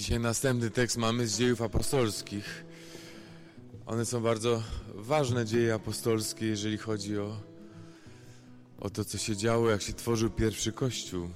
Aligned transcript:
Dzisiaj 0.00 0.20
następny 0.20 0.70
tekst 0.70 0.96
mamy 0.96 1.28
z 1.28 1.38
dziejów 1.38 1.62
apostolskich. 1.62 2.64
One 3.86 4.04
są 4.04 4.22
bardzo 4.22 4.62
ważne 4.94 5.46
dzieje 5.46 5.74
apostolskie, 5.74 6.46
jeżeli 6.46 6.78
chodzi 6.78 7.18
o, 7.18 7.36
o 8.80 8.90
to, 8.90 9.04
co 9.04 9.18
się 9.18 9.36
działo, 9.36 9.70
jak 9.70 9.82
się 9.82 9.92
tworzył 9.92 10.30
pierwszy 10.30 10.72
kościół. 10.72 11.30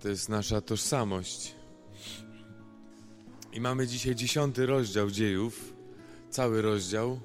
To 0.00 0.08
jest 0.08 0.28
nasza 0.28 0.60
tożsamość. 0.60 1.54
I 3.52 3.60
mamy 3.60 3.86
dzisiaj 3.86 4.14
dziesiąty 4.14 4.66
rozdział 4.66 5.10
dziejów, 5.10 5.74
cały 6.30 6.62
rozdział. 6.62 7.20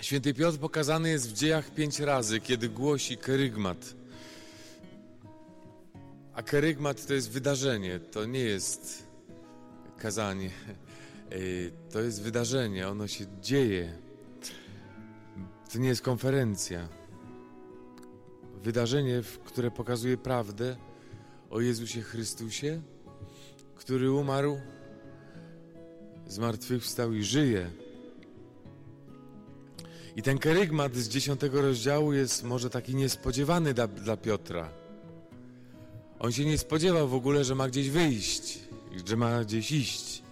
Święty 0.00 0.34
Piotr 0.34 0.58
pokazany 0.58 1.08
jest 1.08 1.30
w 1.30 1.32
dziejach 1.32 1.74
pięć 1.74 2.00
razy, 2.00 2.40
kiedy 2.40 2.68
głosi 2.68 3.16
kerygmat. 3.16 3.97
A 6.38 6.42
kerygmat 6.42 7.06
to 7.06 7.14
jest 7.14 7.30
wydarzenie, 7.30 8.00
to 8.00 8.24
nie 8.24 8.40
jest 8.40 9.06
kazanie. 9.96 10.50
To 11.92 12.00
jest 12.00 12.22
wydarzenie, 12.22 12.88
ono 12.88 13.08
się 13.08 13.24
dzieje. 13.42 13.92
To 15.72 15.78
nie 15.78 15.88
jest 15.88 16.02
konferencja. 16.02 16.88
Wydarzenie, 18.62 19.22
które 19.44 19.70
pokazuje 19.70 20.16
prawdę 20.16 20.76
o 21.50 21.60
Jezusie 21.60 22.02
Chrystusie, 22.02 22.82
który 23.74 24.12
umarł, 24.12 24.60
zmartwychwstał 26.26 27.12
i 27.12 27.22
żyje. 27.22 27.70
I 30.16 30.22
ten 30.22 30.38
kerygmat 30.38 30.94
z 30.96 31.08
dziesiątego 31.08 31.62
rozdziału 31.62 32.12
jest 32.12 32.44
może 32.44 32.70
taki 32.70 32.94
niespodziewany 32.94 33.74
dla, 33.74 33.86
dla 33.86 34.16
Piotra. 34.16 34.87
On 36.20 36.32
się 36.32 36.44
nie 36.44 36.58
spodziewał 36.58 37.08
w 37.08 37.14
ogóle, 37.14 37.44
że 37.44 37.54
ma 37.54 37.68
gdzieś 37.68 37.90
wyjść, 37.90 38.58
że 39.06 39.16
ma 39.16 39.44
gdzieś 39.44 39.72
iść. 39.72 40.22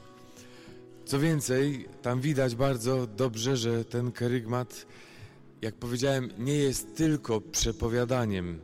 Co 1.05 1.19
więcej, 1.19 1.89
tam 2.03 2.21
widać 2.21 2.55
bardzo 2.55 3.07
dobrze, 3.07 3.57
że 3.57 3.85
ten 3.85 4.13
kerygmat, 4.13 4.87
jak 5.63 5.75
powiedziałem, 5.75 6.31
nie 6.39 6.55
jest 6.55 6.97
tylko 6.97 7.41
przepowiadaniem, 7.41 8.61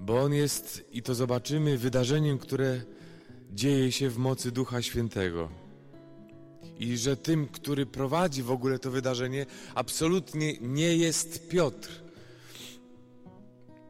bo 0.00 0.20
on 0.20 0.34
jest, 0.34 0.84
i 0.92 1.02
to 1.02 1.14
zobaczymy, 1.14 1.78
wydarzeniem, 1.78 2.38
które 2.38 2.80
dzieje 3.52 3.92
się 3.92 4.10
w 4.10 4.18
mocy 4.18 4.52
Ducha 4.52 4.82
Świętego. 4.82 5.48
I 6.78 6.96
że 6.96 7.16
tym, 7.16 7.48
który 7.48 7.86
prowadzi 7.86 8.42
w 8.42 8.50
ogóle 8.50 8.78
to 8.78 8.90
wydarzenie, 8.90 9.46
absolutnie 9.74 10.56
nie 10.60 10.96
jest 10.96 11.48
Piotr. 11.48 12.02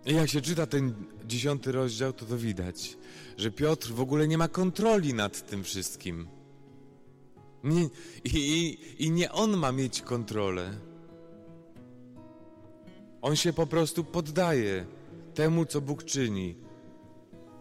I 0.06 0.14
jak 0.14 0.28
się 0.28 0.40
czyta 0.40 0.66
ten 0.66 0.94
dziesiąty 1.30 1.72
rozdział, 1.72 2.12
to 2.12 2.26
to 2.26 2.38
widać, 2.38 2.96
że 3.36 3.50
Piotr 3.50 3.92
w 3.92 4.00
ogóle 4.00 4.28
nie 4.28 4.38
ma 4.38 4.48
kontroli 4.48 5.14
nad 5.14 5.46
tym 5.50 5.64
wszystkim. 5.64 6.28
Nie, 7.64 7.88
i, 8.24 8.36
i, 8.36 9.04
I 9.04 9.10
nie 9.10 9.32
on 9.32 9.56
ma 9.56 9.72
mieć 9.72 10.02
kontrolę. 10.02 10.72
On 13.22 13.36
się 13.36 13.52
po 13.52 13.66
prostu 13.66 14.04
poddaje 14.04 14.86
temu, 15.34 15.66
co 15.66 15.80
Bóg 15.80 16.04
czyni. 16.04 16.56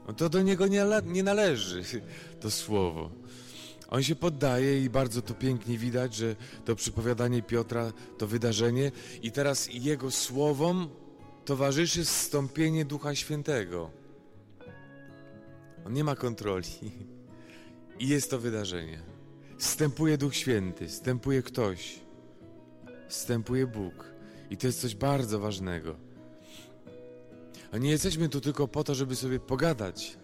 No 0.07 0.13
to 0.13 0.29
do 0.29 0.41
niego 0.41 0.67
nie, 0.67 0.85
nie 1.05 1.23
należy 1.23 1.83
to 2.41 2.51
słowo. 2.51 3.11
On 3.89 4.03
się 4.03 4.15
poddaje 4.15 4.83
i 4.83 4.89
bardzo 4.89 5.21
to 5.21 5.33
pięknie 5.33 5.77
widać, 5.77 6.15
że 6.15 6.35
to 6.65 6.75
przypowiadanie 6.75 7.41
Piotra, 7.41 7.93
to 8.17 8.27
wydarzenie 8.27 8.91
i 9.21 9.31
teraz 9.31 9.69
jego 9.73 10.11
słowom 10.11 10.89
towarzyszy 11.45 12.05
zstąpienie 12.05 12.85
Ducha 12.85 13.15
Świętego. 13.15 13.91
On 15.85 15.93
nie 15.93 16.03
ma 16.03 16.15
kontroli. 16.15 16.69
I 17.99 18.07
jest 18.07 18.29
to 18.31 18.39
wydarzenie. 18.39 19.01
Wstępuje 19.57 20.17
Duch 20.17 20.35
Święty, 20.35 20.87
wstępuje 20.87 21.43
ktoś, 21.43 21.99
wstępuje 23.07 23.67
Bóg. 23.67 24.05
I 24.49 24.57
to 24.57 24.67
jest 24.67 24.81
coś 24.81 24.95
bardzo 24.95 25.39
ważnego. 25.39 25.95
A 27.71 27.77
nie 27.77 27.89
jesteśmy 27.89 28.29
tu 28.29 28.41
tylko 28.41 28.67
po 28.67 28.83
to, 28.83 28.95
żeby 28.95 29.15
sobie 29.15 29.39
pogadać. 29.39 30.17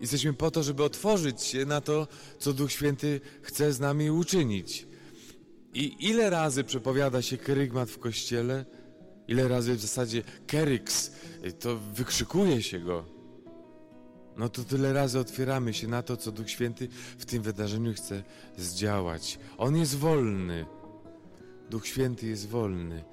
Jesteśmy 0.00 0.32
po 0.32 0.50
to, 0.50 0.62
żeby 0.62 0.84
otworzyć 0.84 1.42
się 1.42 1.66
na 1.66 1.80
to, 1.80 2.08
co 2.38 2.52
Duch 2.52 2.72
Święty 2.72 3.20
chce 3.42 3.72
z 3.72 3.80
nami 3.80 4.10
uczynić. 4.10 4.86
I 5.74 5.96
ile 6.08 6.30
razy 6.30 6.64
przepowiada 6.64 7.22
się 7.22 7.36
kerygmat 7.36 7.90
w 7.90 7.98
kościele, 7.98 8.64
ile 9.28 9.48
razy 9.48 9.74
w 9.74 9.80
zasadzie 9.80 10.22
keryks, 10.46 11.12
to 11.60 11.76
wykrzykuje 11.76 12.62
się 12.62 12.80
go. 12.80 13.04
No 14.36 14.48
to 14.48 14.64
tyle 14.64 14.92
razy 14.92 15.18
otwieramy 15.18 15.74
się 15.74 15.88
na 15.88 16.02
to, 16.02 16.16
co 16.16 16.32
Duch 16.32 16.50
Święty 16.50 16.88
w 17.18 17.24
tym 17.24 17.42
wydarzeniu 17.42 17.94
chce 17.94 18.22
zdziałać. 18.56 19.38
On 19.58 19.76
jest 19.76 19.96
wolny. 19.96 20.66
Duch 21.70 21.86
Święty 21.86 22.26
jest 22.26 22.48
wolny. 22.48 23.04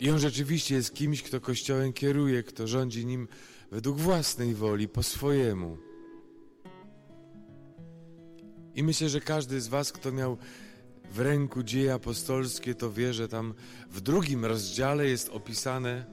I 0.00 0.10
on 0.10 0.18
rzeczywiście 0.18 0.74
jest 0.74 0.94
kimś, 0.94 1.22
kto 1.22 1.40
Kościołem 1.40 1.92
kieruje, 1.92 2.42
kto 2.42 2.66
rządzi 2.66 3.06
nim 3.06 3.28
według 3.70 3.98
własnej 3.98 4.54
woli, 4.54 4.88
po 4.88 5.02
swojemu. 5.02 5.78
I 8.74 8.82
myślę, 8.82 9.08
że 9.08 9.20
każdy 9.20 9.60
z 9.60 9.68
Was, 9.68 9.92
kto 9.92 10.12
miał 10.12 10.36
w 11.10 11.20
ręku 11.20 11.62
dzieje 11.62 11.94
apostolskie, 11.94 12.74
to 12.74 12.92
wie, 12.92 13.14
że 13.14 13.28
tam 13.28 13.54
w 13.90 14.00
drugim 14.00 14.44
rozdziale 14.44 15.06
jest 15.06 15.28
opisane 15.28 16.04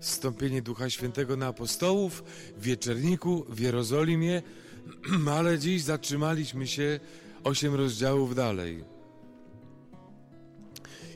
zstąpienie 0.00 0.62
Ducha 0.62 0.90
Świętego 0.90 1.36
na 1.36 1.46
apostołów 1.46 2.24
w 2.56 2.62
wieczerniku 2.62 3.46
w 3.48 3.60
Jerozolimie, 3.60 4.42
ale 5.38 5.58
dziś 5.58 5.82
zatrzymaliśmy 5.82 6.66
się 6.66 7.00
osiem 7.44 7.74
rozdziałów 7.74 8.34
dalej. 8.34 8.84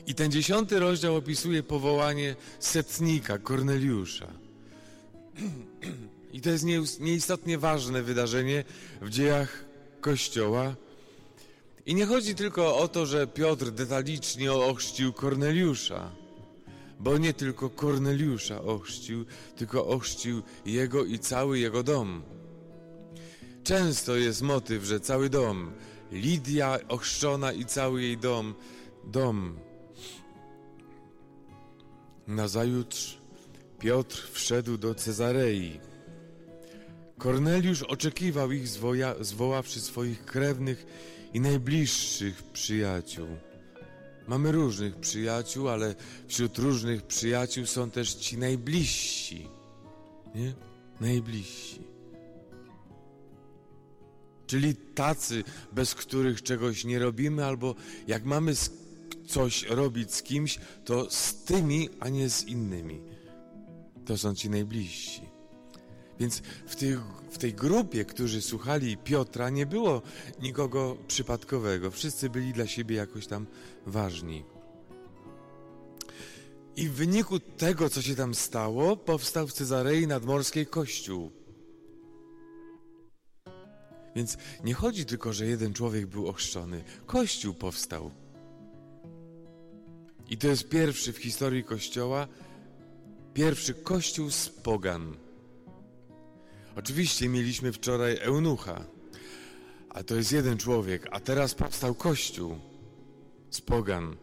I 0.07 0.15
ten 0.15 0.31
dziesiąty 0.31 0.79
rozdział 0.79 1.15
opisuje 1.15 1.63
powołanie 1.63 2.35
setnika 2.59 3.37
Korneliusza. 3.37 4.27
I 6.33 6.41
to 6.41 6.49
jest 6.49 6.65
nieistotnie 6.99 7.57
ważne 7.57 8.03
wydarzenie 8.03 8.63
w 9.01 9.09
dziejach 9.09 9.65
Kościoła. 10.01 10.75
I 11.87 11.95
nie 11.95 12.05
chodzi 12.05 12.35
tylko 12.35 12.77
o 12.77 12.87
to, 12.87 13.05
że 13.05 13.27
Piotr 13.27 13.71
detalicznie 13.71 14.53
ochrzcił 14.53 15.13
Korneliusza, 15.13 16.11
bo 16.99 17.17
nie 17.17 17.33
tylko 17.33 17.69
Korneliusza 17.69 18.61
ochrzcił, 18.61 19.25
tylko 19.55 19.87
ochrzcił 19.87 20.41
jego 20.65 21.05
i 21.05 21.19
cały 21.19 21.59
jego 21.59 21.83
dom. 21.83 22.23
Często 23.63 24.15
jest 24.15 24.41
motyw, 24.41 24.83
że 24.83 24.99
cały 24.99 25.29
dom, 25.29 25.71
Lidia 26.11 26.79
ochrzczona 26.87 27.51
i 27.51 27.65
cały 27.65 28.01
jej 28.01 28.17
dom, 28.17 28.55
dom. 29.03 29.59
Nazajutrz 32.27 33.17
Piotr 33.79 34.27
wszedł 34.31 34.77
do 34.77 34.95
Cezarei. 34.95 35.79
Korneliusz 37.17 37.83
oczekiwał 37.83 38.51
ich, 38.51 38.67
zwoja, 38.67 39.15
zwoławszy 39.19 39.81
swoich 39.81 40.25
krewnych 40.25 40.85
i 41.33 41.39
najbliższych 41.39 42.43
przyjaciół. 42.43 43.27
Mamy 44.27 44.51
różnych 44.51 44.95
przyjaciół, 44.95 45.69
ale 45.69 45.95
wśród 46.27 46.57
różnych 46.57 47.03
przyjaciół 47.03 47.65
są 47.65 47.91
też 47.91 48.13
ci 48.13 48.37
najbliżsi. 48.37 49.47
Nie? 50.35 50.53
Najbliżsi. 51.01 51.81
Czyli 54.47 54.75
tacy, 54.75 55.43
bez 55.71 55.95
których 55.95 56.43
czegoś 56.43 56.85
nie 56.85 56.99
robimy, 56.99 57.45
albo 57.45 57.75
jak 58.07 58.25
mamy 58.25 58.53
coś 59.27 59.63
robić 59.63 60.13
z 60.13 60.23
kimś, 60.23 60.59
to 60.85 61.11
z 61.11 61.35
tymi, 61.43 61.89
a 61.99 62.09
nie 62.09 62.29
z 62.29 62.43
innymi. 62.43 63.01
To 64.05 64.17
są 64.17 64.35
ci 64.35 64.49
najbliżsi. 64.49 65.36
Więc 66.19 66.41
w 66.65 66.75
tej, 66.75 66.97
w 67.31 67.37
tej 67.37 67.53
grupie, 67.53 68.05
którzy 68.05 68.41
słuchali 68.41 68.97
Piotra, 68.97 69.49
nie 69.49 69.65
było 69.65 70.01
nikogo 70.41 70.97
przypadkowego. 71.07 71.91
Wszyscy 71.91 72.29
byli 72.29 72.53
dla 72.53 72.67
siebie 72.67 72.95
jakoś 72.95 73.27
tam 73.27 73.45
ważni. 73.85 74.43
I 76.75 76.89
w 76.89 76.93
wyniku 76.93 77.39
tego, 77.39 77.89
co 77.89 78.01
się 78.01 78.15
tam 78.15 78.35
stało, 78.35 78.97
powstał 78.97 79.47
w 79.47 79.53
Cezarei 79.53 80.07
nadmorskiej 80.07 80.65
kościół. 80.65 81.31
Więc 84.15 84.37
nie 84.63 84.73
chodzi 84.73 85.05
tylko, 85.05 85.33
że 85.33 85.45
jeden 85.45 85.73
człowiek 85.73 86.05
był 86.05 86.27
ochrzczony. 86.27 86.83
Kościół 87.05 87.53
powstał. 87.53 88.11
I 90.29 90.37
to 90.37 90.47
jest 90.47 90.69
pierwszy 90.69 91.13
w 91.13 91.17
historii 91.17 91.63
Kościoła, 91.63 92.27
pierwszy 93.33 93.73
Kościół 93.73 94.31
z 94.31 94.49
pogan. 94.49 95.26
Oczywiście 96.77 97.29
mieliśmy 97.29 97.71
wczoraj 97.71 98.17
eunucha, 98.17 98.85
a 99.89 100.03
to 100.03 100.15
jest 100.15 100.31
jeden 100.31 100.57
człowiek, 100.57 101.07
a 101.11 101.19
teraz 101.19 101.55
powstał 101.55 101.95
Kościół 101.95 102.55
z 103.49 103.61
pogan. 103.61 104.15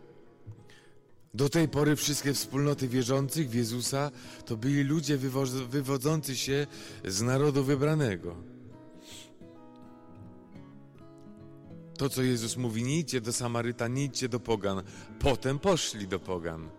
Do 1.34 1.48
tej 1.48 1.68
pory 1.68 1.96
wszystkie 1.96 2.32
wspólnoty 2.32 2.88
wierzących 2.88 3.50
w 3.50 3.54
Jezusa 3.54 4.10
to 4.46 4.56
byli 4.56 4.82
ludzie 4.82 5.18
wywo- 5.18 5.66
wywodzący 5.66 6.36
się 6.36 6.66
z 7.04 7.22
narodu 7.22 7.64
wybranego. 7.64 8.36
To, 11.98 12.08
co 12.08 12.22
Jezus 12.22 12.56
mówi, 12.56 12.82
nie 12.82 12.98
idźcie 12.98 13.20
do 13.20 13.32
Samaryta, 13.32 13.88
nie 13.88 14.04
idźcie 14.04 14.28
do 14.28 14.40
Pogan. 14.40 14.82
Potem 15.18 15.58
poszli 15.58 16.08
do 16.08 16.20
Pogan. 16.20 16.70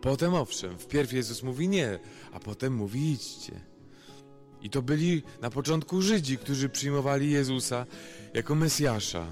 Potem 0.00 0.34
owszem, 0.34 0.78
wpierw 0.78 1.12
Jezus 1.12 1.42
mówi 1.42 1.68
nie, 1.68 1.98
a 2.32 2.40
potem 2.40 2.74
mówi 2.74 3.10
idźcie. 3.10 3.69
I 4.62 4.70
to 4.70 4.82
byli 4.82 5.22
na 5.40 5.50
początku 5.50 6.02
Żydzi, 6.02 6.38
którzy 6.38 6.68
przyjmowali 6.68 7.30
Jezusa 7.30 7.86
jako 8.34 8.54
Mesjasza. 8.54 9.26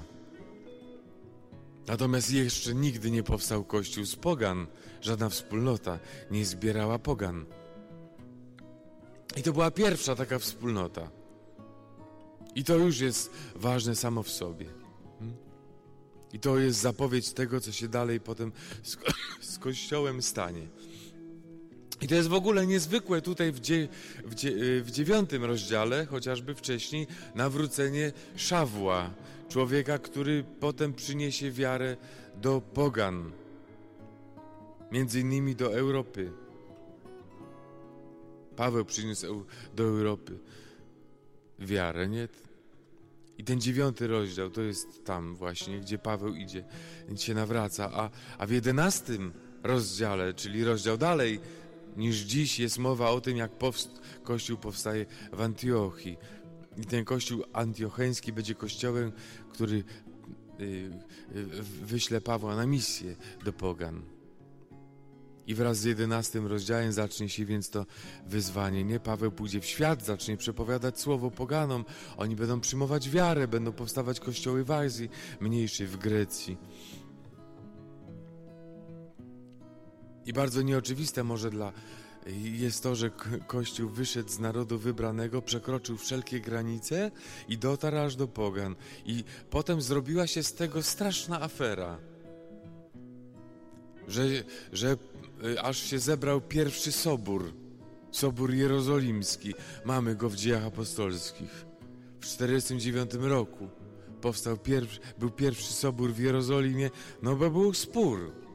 Natomiast 1.87 2.31
jeszcze 2.31 2.75
nigdy 2.75 3.11
nie 3.11 3.23
powstał 3.23 3.63
Kościół 3.63 4.05
z 4.05 4.15
Pogan. 4.15 4.67
Żadna 5.01 5.29
wspólnota 5.29 5.99
nie 6.31 6.45
zbierała 6.45 6.99
Pogan. 6.99 7.45
I 9.37 9.43
to 9.43 9.53
była 9.53 9.71
pierwsza 9.71 10.15
taka 10.15 10.39
wspólnota. 10.39 11.11
I 12.55 12.63
to 12.63 12.75
już 12.75 12.99
jest 12.99 13.31
ważne 13.55 13.95
samo 13.95 14.23
w 14.23 14.29
sobie. 14.29 14.65
Hmm? 15.19 15.37
I 16.33 16.39
to 16.39 16.59
jest 16.59 16.79
zapowiedź 16.79 17.33
tego, 17.33 17.61
co 17.61 17.71
się 17.71 17.87
dalej 17.87 18.19
potem 18.19 18.51
z, 18.83 18.95
ko 18.95 19.11
z 19.41 19.59
Kościołem 19.59 20.21
stanie. 20.21 20.67
I 22.01 22.07
to 22.07 22.15
jest 22.15 22.29
w 22.29 22.33
ogóle 22.33 22.67
niezwykłe 22.67 23.21
tutaj 23.21 23.51
w, 23.51 23.59
dzie 23.59 23.87
w, 24.25 24.35
dzie 24.35 24.51
w 24.81 24.91
dziewiątym 24.91 25.43
rozdziale, 25.43 26.05
chociażby 26.05 26.55
wcześniej, 26.55 27.07
nawrócenie 27.35 28.11
Szawła, 28.35 29.09
człowieka, 29.49 29.99
który 29.99 30.43
potem 30.59 30.93
przyniesie 30.93 31.51
wiarę 31.51 31.97
do 32.35 32.61
pogan, 32.61 33.31
między 34.91 35.19
innymi 35.19 35.55
do 35.55 35.73
Europy. 35.73 36.31
Paweł 38.55 38.85
przyniósł 38.85 39.45
do 39.75 39.83
Europy 39.83 40.39
wiarę, 41.59 42.07
nie? 42.07 42.27
I 43.37 43.43
ten 43.43 43.61
dziewiąty 43.61 44.07
rozdział 44.07 44.49
to 44.49 44.61
jest 44.61 45.05
tam 45.05 45.35
właśnie, 45.35 45.79
gdzie 45.79 45.97
Paweł 45.97 46.35
idzie, 46.35 46.63
się 47.15 47.33
nawraca, 47.33 47.91
a, 47.93 48.09
a 48.37 48.45
w 48.45 48.51
jedenastym 48.51 49.33
rozdziale, 49.63 50.33
czyli 50.33 50.63
rozdział 50.63 50.97
dalej 50.97 51.39
niż 51.97 52.17
dziś, 52.17 52.59
jest 52.59 52.77
mowa 52.77 53.09
o 53.09 53.21
tym, 53.21 53.37
jak 53.37 53.51
powst 53.51 54.01
Kościół 54.23 54.57
powstaje 54.57 55.05
w 55.33 55.41
Antiochii. 55.41 56.17
I 56.77 56.85
ten 56.85 57.05
kościół 57.05 57.43
antiocheński 57.53 58.33
będzie 58.33 58.55
kościołem, 58.55 59.11
który 59.53 59.83
y, 60.59 60.63
y, 61.35 61.45
wyśle 61.83 62.21
Pawła 62.21 62.55
na 62.55 62.65
misję 62.65 63.15
do 63.45 63.53
Pogan. 63.53 64.01
I 65.49 65.55
wraz 65.55 65.77
z 65.77 65.83
jedenastym 65.83 66.47
rozdziałem 66.47 66.91
zacznie 66.91 67.29
się 67.29 67.45
więc 67.45 67.69
to 67.69 67.85
wyzwanie. 68.25 68.83
Nie 68.83 68.99
Paweł 68.99 69.31
pójdzie 69.31 69.61
w 69.61 69.65
świat, 69.65 70.05
zacznie 70.05 70.37
przepowiadać 70.37 70.99
słowo 70.99 71.31
poganom. 71.31 71.85
Oni 72.17 72.35
będą 72.35 72.59
przyjmować 72.59 73.09
wiarę, 73.09 73.47
będą 73.47 73.71
powstawać 73.71 74.19
kościoły 74.19 74.63
w 74.63 74.71
Azji, 74.71 75.09
mniejszej 75.39 75.87
w 75.87 75.97
Grecji. 75.97 76.57
I 80.29 80.33
bardzo 80.33 80.61
nieoczywiste 80.61 81.23
może 81.23 81.49
dla 81.49 81.73
jest 82.35 82.83
to, 82.83 82.95
że 82.95 83.11
Kościół 83.47 83.89
wyszedł 83.89 84.29
z 84.29 84.39
narodu 84.39 84.79
wybranego, 84.79 85.41
przekroczył 85.41 85.97
wszelkie 85.97 86.39
granice 86.39 87.11
i 87.47 87.57
dotarł 87.57 87.97
aż 87.97 88.15
do 88.15 88.27
pogan. 88.27 88.75
I 89.05 89.23
potem 89.49 89.81
zrobiła 89.81 90.27
się 90.27 90.43
z 90.43 90.53
tego 90.53 90.83
straszna 90.83 91.41
afera, 91.41 91.97
że, 94.07 94.23
że 94.73 94.97
y, 95.43 95.61
aż 95.61 95.77
się 95.77 95.99
zebrał 95.99 96.41
pierwszy 96.41 96.91
sobór, 96.91 97.53
sobór 98.11 98.53
jerozolimski. 98.53 99.53
Mamy 99.85 100.15
go 100.15 100.29
w 100.29 100.35
dziejach 100.35 100.65
apostolskich. 100.65 101.65
W 102.21 102.25
49 102.25 103.11
roku 103.13 103.69
powstał 104.21 104.57
pierwszy, 104.57 104.99
był 105.19 105.31
pierwszy 105.31 105.73
sobór 105.73 106.13
w 106.13 106.19
Jerozolimie, 106.19 106.89
no 107.21 107.35
bo 107.35 107.49
był 107.49 107.73
spór. 107.73 108.48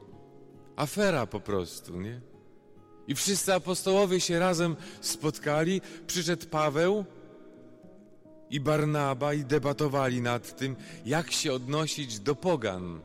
Afera 0.77 1.27
po 1.27 1.41
prostu, 1.41 2.01
nie? 2.01 2.21
I 3.09 3.15
wszyscy 3.15 3.55
apostołowie 3.55 4.21
się 4.21 4.39
razem 4.39 4.77
spotkali, 5.01 5.81
przyszedł 6.07 6.47
Paweł 6.47 7.05
i 8.51 8.61
Barnaba 8.61 9.35
i 9.35 9.45
debatowali 9.45 10.21
nad 10.21 10.57
tym, 10.57 10.77
jak 11.07 11.33
się 11.33 11.53
odnosić 11.53 12.21
do 12.21 12.35
pogan. 12.35 13.01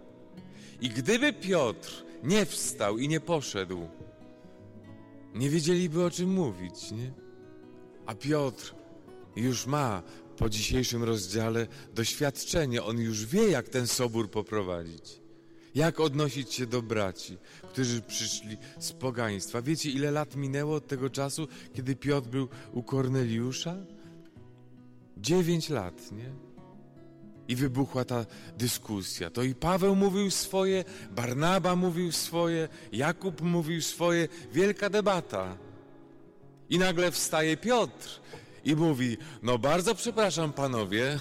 I 0.82 0.90
gdyby 0.90 1.34
Piotr 1.34 2.04
nie 2.24 2.46
wstał 2.46 2.98
i 2.98 3.08
nie 3.08 3.20
poszedł, 3.20 3.88
nie 5.34 5.50
wiedzieliby 5.50 6.06
o 6.06 6.12
czym 6.12 6.30
mówić, 6.30 6.92
nie? 6.92 7.12
A 8.06 8.16
Piotr 8.16 8.76
już 9.36 9.66
ma 9.66 10.04
po 10.38 10.50
dzisiejszym 10.50 11.04
rozdziale 11.04 11.68
doświadczenie, 11.94 12.84
on 12.84 12.98
już 13.00 13.26
wie, 13.26 13.50
jak 13.50 13.70
ten 13.70 13.88
sobór 13.88 14.32
poprowadzić. 14.32 15.22
Jak 15.76 16.00
odnosić 16.00 16.54
się 16.54 16.66
do 16.66 16.82
braci, 16.82 17.38
którzy 17.70 18.02
przyszli 18.02 18.58
z 18.80 18.92
pogaństwa? 18.92 19.62
Wiecie, 19.62 19.90
ile 19.90 20.12
lat 20.12 20.36
minęło 20.36 20.76
od 20.76 20.88
tego 20.88 21.10
czasu, 21.10 21.48
kiedy 21.74 21.96
Piotr 21.96 22.28
był 22.28 22.48
u 22.74 22.84
Korneliusza? 22.84 23.76
Dziewięć 25.18 25.70
lat, 25.70 26.12
nie? 26.12 26.30
I 27.48 27.56
wybuchła 27.56 28.06
ta 28.06 28.26
dyskusja. 28.58 29.30
To 29.30 29.44
i 29.44 29.56
Paweł 29.56 29.96
mówił 29.96 30.32
swoje, 30.32 30.84
Barnaba 31.12 31.76
mówił 31.76 32.12
swoje, 32.12 32.68
Jakub 32.92 33.42
mówił 33.42 33.82
swoje, 33.82 34.28
wielka 34.54 34.90
debata. 34.90 35.58
I 36.70 36.80
nagle 36.80 37.12
wstaje 37.12 37.58
Piotr 37.58 38.22
i 38.66 38.76
mówi: 38.76 39.18
No, 39.44 39.58
bardzo 39.58 39.96
przepraszam, 39.96 40.54
panowie, 40.54 41.20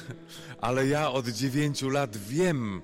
ale 0.61 0.87
ja 0.87 1.11
od 1.11 1.29
dziewięciu 1.29 1.89
lat 1.89 2.17
wiem, 2.17 2.83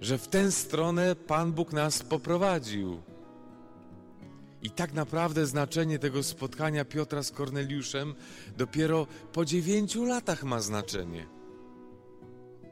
że 0.00 0.18
w 0.18 0.28
tę 0.28 0.52
stronę 0.52 1.16
Pan 1.16 1.52
Bóg 1.52 1.72
nas 1.72 2.02
poprowadził. 2.02 3.00
I 4.62 4.70
tak 4.70 4.92
naprawdę 4.92 5.46
znaczenie 5.46 5.98
tego 5.98 6.22
spotkania 6.22 6.84
Piotra 6.84 7.22
z 7.22 7.30
Korneliuszem 7.30 8.14
dopiero 8.56 9.06
po 9.32 9.44
dziewięciu 9.44 10.04
latach 10.04 10.44
ma 10.44 10.60
znaczenie. 10.60 11.26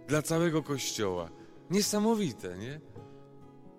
Dla 0.09 0.23
całego 0.23 0.62
Kościoła. 0.62 1.31
Niesamowite, 1.71 2.59
nie? 2.59 2.81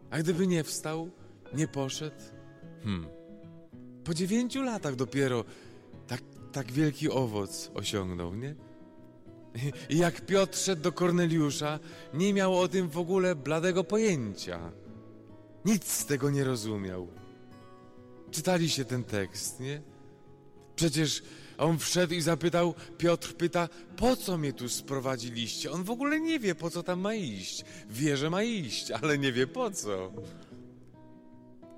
A 0.10 0.20
gdyby 0.20 0.48
nie 0.48 0.64
wstał, 0.64 1.10
nie 1.54 1.68
poszedł? 1.68 2.16
Hmm. 2.84 3.08
Po 4.04 4.14
dziewięciu 4.14 4.62
latach 4.62 4.96
dopiero 4.96 5.44
tak, 6.08 6.22
tak 6.52 6.72
wielki 6.72 7.10
owoc 7.10 7.72
osiągnął, 7.74 8.36
nie? 8.36 8.56
I 9.90 9.98
jak 10.06 10.26
Piotr 10.26 10.58
szedł 10.58 10.82
do 10.82 10.92
Korneliusza, 10.92 11.80
nie 12.14 12.34
miał 12.34 12.60
o 12.60 12.68
tym 12.68 12.90
w 12.90 12.98
ogóle 12.98 13.36
bladego 13.36 13.84
pojęcia. 13.84 14.72
Nic 15.66 15.88
z 15.88 16.06
tego 16.06 16.30
nie 16.30 16.44
rozumiał. 16.44 17.08
Czytaliście 18.32 18.86
ten 18.86 19.04
tekst, 19.04 19.60
nie? 19.60 19.82
Przecież 20.76 21.24
on 21.58 21.80
wszedł 21.80 22.14
i 22.14 22.22
zapytał, 22.22 22.74
Piotr 22.98 23.34
pyta, 23.34 23.70
po 23.98 24.16
co 24.16 24.38
mnie 24.38 24.54
tu 24.54 24.70
sprowadziliście? 24.70 25.72
On 25.72 25.84
w 25.84 25.92
ogóle 25.92 26.20
nie 26.20 26.40
wie, 26.40 26.56
po 26.56 26.70
co 26.70 26.84
tam 26.84 27.00
ma 27.00 27.14
iść. 27.14 27.66
Wie, 27.90 28.18
że 28.18 28.30
ma 28.30 28.44
iść, 28.44 28.92
ale 28.92 29.18
nie 29.18 29.32
wie 29.32 29.48
po 29.48 29.72
co. 29.72 30.12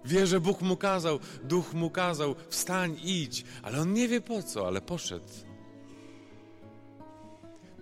Wie, 0.05 0.27
że 0.27 0.39
Bóg 0.41 0.61
mu 0.61 0.77
kazał, 0.77 1.19
duch 1.43 1.73
mu 1.73 1.89
kazał, 1.89 2.35
wstań, 2.49 2.99
idź, 3.03 3.45
ale 3.61 3.81
on 3.81 3.93
nie 3.93 4.07
wie 4.07 4.21
po 4.21 4.43
co, 4.43 4.67
ale 4.67 4.81
poszedł 4.81 5.46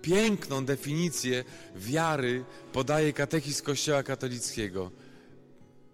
piękną 0.06 0.64
definicję 0.64 1.44
wiary 1.76 2.44
podaje 2.72 3.12
katechizm 3.12 3.64
Kościoła 3.64 4.02
katolickiego. 4.02 4.90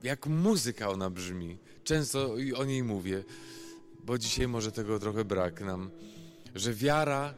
Jak 0.03 0.27
muzyka 0.27 0.89
ona 0.89 1.11
brzmi. 1.11 1.59
Często 1.85 2.35
o 2.57 2.65
niej 2.65 2.83
mówię, 2.83 3.25
bo 4.05 4.19
dzisiaj 4.19 4.49
może 4.49 4.73
tego 4.73 4.99
trochę 4.99 5.25
brak 5.25 5.61
nam, 5.61 5.91
że 6.55 6.75
wiara 6.75 7.35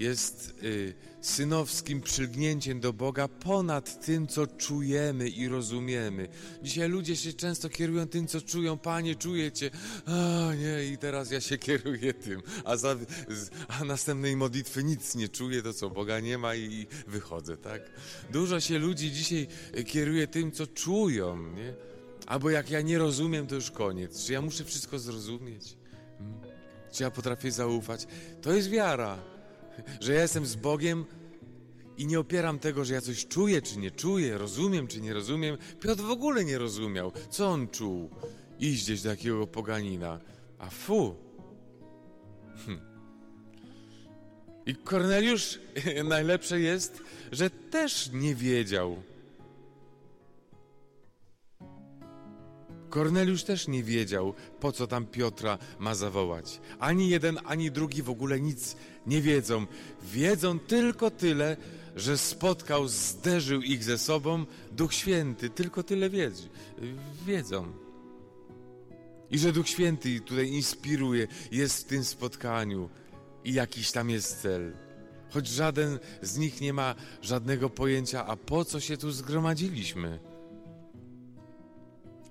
jest 0.00 0.54
y, 0.62 0.94
synowskim 1.20 2.00
przylgnięciem 2.00 2.80
do 2.80 2.92
Boga 2.92 3.28
ponad 3.28 4.06
tym, 4.06 4.26
co 4.26 4.46
czujemy 4.46 5.28
i 5.28 5.48
rozumiemy. 5.48 6.28
Dzisiaj 6.62 6.88
ludzie 6.88 7.16
się 7.16 7.32
często 7.32 7.68
kierują 7.68 8.08
tym, 8.08 8.26
co 8.26 8.40
czują. 8.40 8.78
Panie, 8.78 9.14
czuję 9.14 9.52
Cię. 9.52 9.70
A 10.06 10.54
nie, 10.54 10.92
i 10.92 10.98
teraz 10.98 11.30
ja 11.30 11.40
się 11.40 11.58
kieruję 11.68 12.14
tym. 12.14 12.42
A, 12.64 12.76
za, 12.76 12.96
a 13.68 13.84
następnej 13.84 14.36
modlitwy 14.36 14.84
nic 14.84 15.14
nie 15.14 15.28
czuję, 15.28 15.62
to 15.62 15.72
co, 15.72 15.90
Boga 15.90 16.20
nie 16.20 16.38
ma 16.38 16.54
i 16.54 16.86
wychodzę, 17.06 17.56
tak? 17.56 17.82
Dużo 18.32 18.60
się 18.60 18.78
ludzi 18.78 19.12
dzisiaj 19.12 19.48
kieruje 19.86 20.26
tym, 20.26 20.52
co 20.52 20.66
czują, 20.66 21.52
nie? 21.52 21.74
Albo 22.26 22.50
jak 22.50 22.70
ja 22.70 22.80
nie 22.80 22.98
rozumiem, 22.98 23.46
to 23.46 23.54
już 23.54 23.70
koniec. 23.70 24.26
Czy 24.26 24.32
ja 24.32 24.42
muszę 24.42 24.64
wszystko 24.64 24.98
zrozumieć? 24.98 25.76
Hmm? 26.18 26.40
Czy 26.92 27.02
ja 27.02 27.10
potrafię 27.10 27.52
zaufać? 27.52 28.06
To 28.42 28.52
jest 28.52 28.70
wiara 28.70 29.39
że 30.00 30.12
ja 30.12 30.22
jestem 30.22 30.46
z 30.46 30.56
Bogiem 30.56 31.04
I 31.96 32.06
nie 32.06 32.20
opieram 32.20 32.58
tego, 32.58 32.84
że 32.84 32.94
ja 32.94 33.00
coś 33.00 33.26
czuję, 33.26 33.62
czy 33.62 33.78
nie 33.78 33.90
czuję, 33.90 34.38
rozumiem, 34.38 34.86
czy 34.86 35.00
nie 35.00 35.14
rozumiem. 35.14 35.58
Piotr 35.80 36.02
w 36.02 36.10
ogóle 36.10 36.44
nie 36.44 36.58
rozumiał, 36.58 37.12
co 37.30 37.48
on 37.48 37.68
czuł. 37.68 38.10
Iść 38.60 38.84
gdzieś 38.84 39.02
do 39.02 39.08
jakiego 39.10 39.46
poganina. 39.46 40.20
A 40.58 40.70
fu! 40.70 41.16
Hm. 42.66 42.80
I 44.66 44.74
Korneliusz 44.74 45.58
najlepsze 46.04 46.60
jest, 46.60 47.02
że 47.32 47.50
też 47.50 48.10
nie 48.12 48.34
wiedział. 48.34 49.02
Korneliusz 52.90 53.44
też 53.44 53.68
nie 53.68 53.82
wiedział, 53.82 54.34
po 54.60 54.72
co 54.72 54.86
tam 54.86 55.06
Piotra 55.06 55.58
ma 55.78 55.94
zawołać. 55.94 56.60
Ani 56.78 57.08
jeden, 57.08 57.38
ani 57.44 57.70
drugi 57.70 58.02
w 58.02 58.10
ogóle 58.10 58.40
nic 58.40 58.76
nie 59.06 59.20
wiedzą. 59.22 59.66
Wiedzą 60.02 60.58
tylko 60.58 61.10
tyle, 61.10 61.56
że 61.96 62.18
spotkał, 62.18 62.88
zderzył 62.88 63.62
ich 63.62 63.84
ze 63.84 63.98
sobą 63.98 64.44
Duch 64.72 64.94
Święty. 64.94 65.50
Tylko 65.50 65.82
tyle 65.82 66.10
wiedzą. 67.26 67.72
I 69.30 69.38
że 69.38 69.52
Duch 69.52 69.68
Święty 69.68 70.20
tutaj 70.20 70.48
inspiruje, 70.48 71.26
jest 71.52 71.84
w 71.84 71.84
tym 71.84 72.04
spotkaniu 72.04 72.88
i 73.44 73.52
jakiś 73.52 73.92
tam 73.92 74.10
jest 74.10 74.42
cel. 74.42 74.72
Choć 75.30 75.48
żaden 75.48 75.98
z 76.22 76.38
nich 76.38 76.60
nie 76.60 76.72
ma 76.72 76.94
żadnego 77.22 77.70
pojęcia, 77.70 78.26
a 78.26 78.36
po 78.36 78.64
co 78.64 78.80
się 78.80 78.96
tu 78.96 79.10
zgromadziliśmy. 79.10 80.29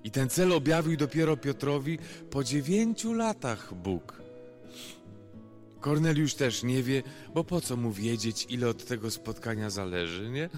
I 0.04 0.12
ten 0.12 0.30
cel 0.30 0.54
objawił 0.54 0.98
dopiero 0.98 1.38
Piotrowi 1.38 2.00
po 2.30 2.44
dziewięciu 2.44 3.14
latach 3.14 3.74
Bóg. 3.74 4.22
Korneliusz 5.80 6.34
też 6.34 6.64
nie 6.64 6.84
wie, 6.84 7.04
bo 7.34 7.44
po 7.44 7.62
co 7.62 7.78
mu 7.78 7.92
wiedzieć, 7.92 8.48
ile 8.50 8.70
od 8.70 8.86
tego 8.86 9.12
spotkania 9.12 9.70
zależy, 9.70 10.30
nie? 10.30 10.50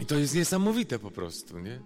I 0.00 0.06
to 0.06 0.14
jest 0.14 0.34
niesamowite 0.34 0.98
po 0.98 1.10
prostu, 1.10 1.58
nie? 1.58 1.80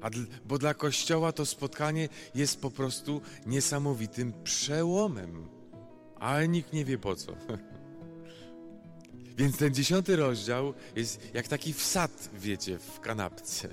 A 0.00 0.10
bo 0.44 0.58
dla 0.58 0.74
Kościoła 0.74 1.32
to 1.32 1.46
spotkanie 1.46 2.08
jest 2.34 2.60
po 2.60 2.70
prostu 2.70 3.20
niesamowitym 3.46 4.32
przełomem. 4.44 5.48
Ale 6.18 6.48
nikt 6.48 6.72
nie 6.72 6.84
wie 6.84 6.98
po 6.98 7.16
co. 7.16 7.32
Więc 9.42 9.56
ten 9.56 9.74
dziesiąty 9.74 10.16
rozdział 10.16 10.74
jest 10.96 11.34
jak 11.34 11.48
taki 11.48 11.72
wsad, 11.72 12.30
wiecie, 12.34 12.78
w 12.78 13.00
kanapce. 13.00 13.68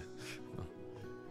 No. 0.58 0.66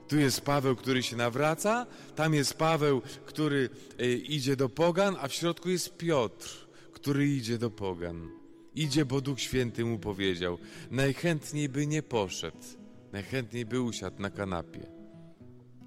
Tu 0.08 0.18
jest 0.18 0.40
Paweł, 0.40 0.76
który 0.76 1.02
się 1.02 1.16
nawraca, 1.16 1.86
tam 2.16 2.34
jest 2.34 2.54
Paweł, 2.54 3.02
który 3.26 3.70
y, 4.00 4.18
idzie 4.18 4.56
do 4.56 4.68
pogan, 4.68 5.16
a 5.20 5.28
w 5.28 5.32
środku 5.32 5.70
jest 5.70 5.96
Piotr, 5.96 6.68
który 6.92 7.28
idzie 7.28 7.58
do 7.58 7.70
pogan. 7.70 8.30
Idzie, 8.74 9.04
bo 9.04 9.20
Duch 9.20 9.40
Święty 9.40 9.84
mu 9.84 9.98
powiedział. 9.98 10.58
Najchętniej 10.90 11.68
by 11.68 11.86
nie 11.86 12.02
poszedł, 12.02 12.64
najchętniej 13.12 13.66
by 13.66 13.80
usiadł 13.80 14.22
na 14.22 14.30
kanapie, 14.30 14.86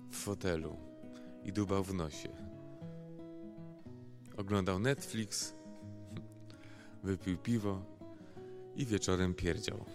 w 0.09 0.15
fotelu 0.15 0.77
i 1.43 1.53
dubał 1.53 1.83
w 1.83 1.93
nosie. 1.93 2.29
Oglądał 4.37 4.79
Netflix, 4.79 5.53
wypił 7.03 7.37
piwo 7.37 8.00
i 8.75 8.85
wieczorem 8.85 9.33
pierdział. 9.33 9.85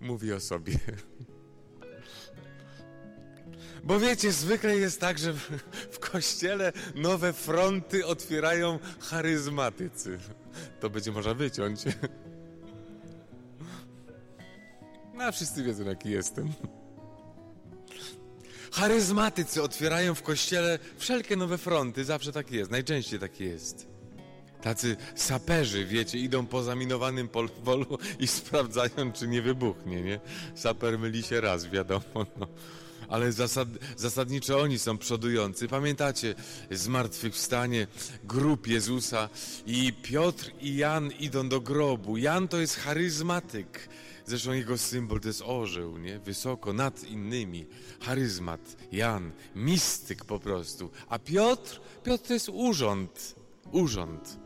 Mówi 0.00 0.32
o 0.32 0.40
sobie. 0.40 0.78
Bo 3.84 4.00
wiecie, 4.00 4.32
zwykle 4.32 4.76
jest 4.76 5.00
tak, 5.00 5.18
że 5.18 5.32
w 5.90 5.98
kościele 5.98 6.72
nowe 6.94 7.32
fronty 7.32 8.06
otwierają 8.06 8.78
charyzmatycy. 9.00 10.18
To 10.80 10.90
będzie 10.90 11.12
można 11.12 11.34
wyciąć. 11.34 11.80
No, 15.14 15.24
a 15.24 15.32
wszyscy 15.32 15.62
wiedzą, 15.62 15.84
jaki 15.84 16.10
jestem. 16.10 16.52
Charyzmatycy 18.72 19.62
otwierają 19.62 20.14
w 20.14 20.22
kościele 20.22 20.78
wszelkie 20.96 21.36
nowe 21.36 21.58
fronty, 21.58 22.04
zawsze 22.04 22.32
tak 22.32 22.50
jest, 22.50 22.70
najczęściej 22.70 23.20
tak 23.20 23.40
jest. 23.40 23.89
Tacy 24.62 24.96
saperzy, 25.14 25.84
wiecie, 25.84 26.18
idą 26.18 26.46
po 26.46 26.62
zaminowanym 26.62 27.28
polu 27.64 27.98
i 28.18 28.26
sprawdzają, 28.26 29.12
czy 29.14 29.28
nie 29.28 29.42
wybuchnie, 29.42 30.02
nie? 30.02 30.20
Saper 30.54 30.98
myli 30.98 31.22
się 31.22 31.40
raz, 31.40 31.66
wiadomo, 31.66 32.26
no. 32.38 32.46
Ale 33.08 33.32
zasad, 33.32 33.68
zasadniczo 33.96 34.60
oni 34.60 34.78
są 34.78 34.98
przodujący. 34.98 35.68
Pamiętacie 35.68 36.34
zmartwychwstanie 36.70 37.86
grup 38.24 38.66
Jezusa 38.66 39.28
i 39.66 39.92
Piotr 40.02 40.50
i 40.60 40.76
Jan 40.76 41.10
idą 41.20 41.48
do 41.48 41.60
grobu. 41.60 42.16
Jan 42.16 42.48
to 42.48 42.58
jest 42.58 42.76
charyzmatyk. 42.76 43.88
Zresztą 44.26 44.52
jego 44.52 44.78
symbol 44.78 45.20
to 45.20 45.28
jest 45.28 45.42
orzeł, 45.46 45.98
nie? 45.98 46.18
Wysoko 46.18 46.72
nad 46.72 47.04
innymi. 47.04 47.66
Charyzmat, 48.00 48.76
Jan, 48.92 49.32
mistyk 49.54 50.24
po 50.24 50.38
prostu. 50.38 50.90
A 51.08 51.18
Piotr? 51.18 51.80
Piotr 52.04 52.26
to 52.26 52.32
jest 52.32 52.48
urząd. 52.48 53.34
Urząd 53.72 54.38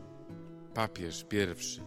papież 0.75 1.25
pierwszy, 1.29 1.81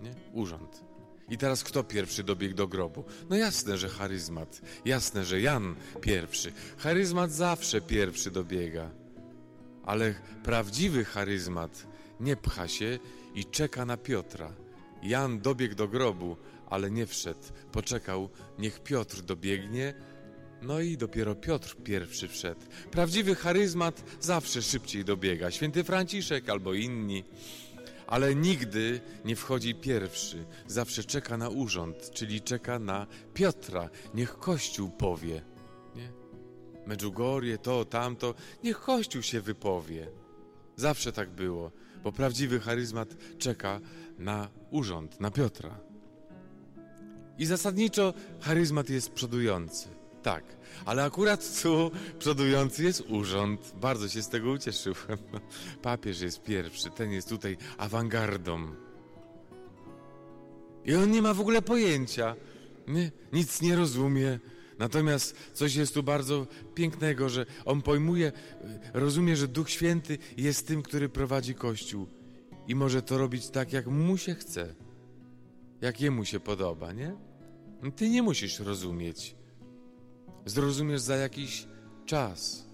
nie? 0.00 0.14
Urząd. 0.32 0.84
I 1.28 1.38
teraz 1.38 1.64
kto 1.64 1.84
pierwszy 1.84 2.22
dobiegł 2.22 2.54
do 2.54 2.68
grobu? 2.68 3.04
No 3.30 3.36
jasne, 3.36 3.78
że 3.78 3.88
charyzmat. 3.88 4.60
Jasne, 4.84 5.24
że 5.24 5.40
Jan 5.40 5.74
pierwszy. 6.00 6.52
Charyzmat 6.78 7.32
zawsze 7.32 7.80
pierwszy 7.80 8.30
dobiega. 8.30 8.90
Ale 9.84 10.14
prawdziwy 10.44 11.04
charyzmat 11.04 11.86
nie 12.20 12.36
pcha 12.36 12.68
się 12.68 12.98
i 13.34 13.44
czeka 13.44 13.84
na 13.84 13.96
Piotra. 13.96 14.52
Jan 15.02 15.40
dobiegł 15.40 15.74
do 15.74 15.88
grobu, 15.88 16.36
ale 16.66 16.90
nie 16.90 17.06
wszedł. 17.06 17.40
Poczekał, 17.72 18.28
niech 18.58 18.80
Piotr 18.80 19.20
dobiegnie, 19.22 19.94
no 20.62 20.80
i 20.80 20.96
dopiero 20.96 21.34
Piotr 21.34 21.76
pierwszy 21.84 22.28
wszedł. 22.28 22.60
Prawdziwy 22.90 23.34
charyzmat 23.34 24.04
zawsze 24.20 24.62
szybciej 24.62 25.04
dobiega. 25.04 25.50
Święty 25.50 25.84
Franciszek 25.84 26.48
albo 26.48 26.74
inni 26.74 27.24
ale 28.12 28.34
nigdy 28.34 29.00
nie 29.24 29.36
wchodzi 29.36 29.74
pierwszy. 29.74 30.44
Zawsze 30.66 31.04
czeka 31.04 31.36
na 31.36 31.48
urząd, 31.48 32.10
czyli 32.10 32.40
czeka 32.40 32.78
na 32.78 33.06
Piotra. 33.34 33.88
Niech 34.14 34.38
Kościół 34.38 34.90
powie. 34.90 35.42
Nie? 35.96 36.12
Medjugorje, 36.86 37.58
to, 37.58 37.84
tamto, 37.84 38.34
niech 38.64 38.80
Kościół 38.80 39.22
się 39.22 39.40
wypowie. 39.40 40.08
Zawsze 40.76 41.12
tak 41.12 41.30
było, 41.30 41.70
bo 42.02 42.12
prawdziwy 42.12 42.60
charyzmat 42.60 43.08
czeka 43.38 43.80
na 44.18 44.48
urząd, 44.70 45.20
na 45.20 45.30
Piotra. 45.30 45.80
I 47.38 47.46
zasadniczo 47.46 48.14
charyzmat 48.40 48.90
jest 48.90 49.10
przodujący. 49.10 49.88
Tak, 50.22 50.44
ale 50.84 51.04
akurat 51.04 51.62
tu 51.62 51.90
przodujący 52.18 52.84
jest 52.84 53.00
urząd. 53.08 53.74
Bardzo 53.80 54.08
się 54.08 54.22
z 54.22 54.28
tego 54.28 54.50
ucieszyłem. 54.50 55.18
Papież 55.82 56.20
jest 56.20 56.42
pierwszy, 56.42 56.90
ten 56.90 57.12
jest 57.12 57.28
tutaj 57.28 57.56
awangardą. 57.78 58.66
I 60.84 60.94
on 60.94 61.10
nie 61.10 61.22
ma 61.22 61.34
w 61.34 61.40
ogóle 61.40 61.62
pojęcia. 61.62 62.36
Nie, 62.88 63.10
nic 63.32 63.62
nie 63.62 63.76
rozumie. 63.76 64.38
Natomiast 64.78 65.36
coś 65.52 65.74
jest 65.74 65.94
tu 65.94 66.02
bardzo 66.02 66.46
pięknego, 66.74 67.28
że 67.28 67.46
on 67.64 67.82
pojmuje, 67.82 68.32
rozumie, 68.94 69.36
że 69.36 69.48
Duch 69.48 69.70
Święty 69.70 70.18
jest 70.36 70.66
tym, 70.66 70.82
który 70.82 71.08
prowadzi 71.08 71.54
Kościół. 71.54 72.06
I 72.68 72.74
może 72.74 73.02
to 73.02 73.18
robić 73.18 73.50
tak, 73.50 73.72
jak 73.72 73.86
mu 73.86 74.16
się 74.16 74.34
chce. 74.34 74.74
Jak 75.80 76.00
jemu 76.00 76.24
się 76.24 76.40
podoba, 76.40 76.92
nie? 76.92 77.16
Ty 77.96 78.10
nie 78.10 78.22
musisz 78.22 78.60
rozumieć. 78.60 79.41
Zrozumiesz 80.46 81.00
za 81.00 81.16
jakiś 81.16 81.66
czas. 82.06 82.64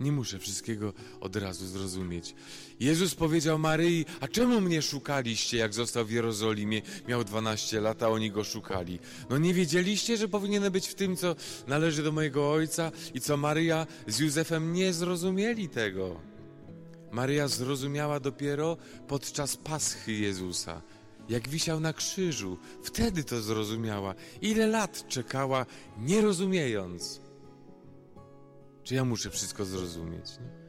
Nie 0.00 0.12
muszę 0.12 0.38
wszystkiego 0.38 0.92
od 1.20 1.36
razu 1.36 1.66
zrozumieć. 1.66 2.34
Jezus 2.80 3.14
powiedział 3.14 3.58
Maryi, 3.58 4.04
a 4.20 4.28
czemu 4.28 4.60
mnie 4.60 4.82
szukaliście, 4.82 5.56
jak 5.56 5.74
został 5.74 6.04
w 6.04 6.10
Jerozolimie? 6.10 6.82
Miał 7.08 7.24
12 7.24 7.80
lat, 7.80 8.02
a 8.02 8.08
oni 8.08 8.30
go 8.30 8.44
szukali. 8.44 8.98
No 9.30 9.38
nie 9.38 9.54
wiedzieliście, 9.54 10.16
że 10.16 10.28
powinienem 10.28 10.72
być 10.72 10.88
w 10.88 10.94
tym, 10.94 11.16
co 11.16 11.36
należy 11.66 12.02
do 12.02 12.12
mojego 12.12 12.52
ojca 12.52 12.92
i 13.14 13.20
co 13.20 13.36
Maryja 13.36 13.86
z 14.06 14.18
Józefem 14.18 14.72
nie 14.72 14.92
zrozumieli 14.92 15.68
tego. 15.68 16.20
Maryja 17.12 17.48
zrozumiała 17.48 18.20
dopiero 18.20 18.76
podczas 19.08 19.56
paschy 19.56 20.12
Jezusa 20.12 20.82
jak 21.28 21.48
wisiał 21.48 21.80
na 21.80 21.92
krzyżu. 21.92 22.58
Wtedy 22.82 23.24
to 23.24 23.40
zrozumiała. 23.40 24.14
Ile 24.40 24.66
lat 24.66 25.08
czekała, 25.08 25.66
nie 25.98 26.20
rozumiejąc. 26.20 27.20
Czy 28.82 28.94
ja 28.94 29.04
muszę 29.04 29.30
wszystko 29.30 29.64
zrozumieć? 29.64 30.26
Nie? 30.40 30.66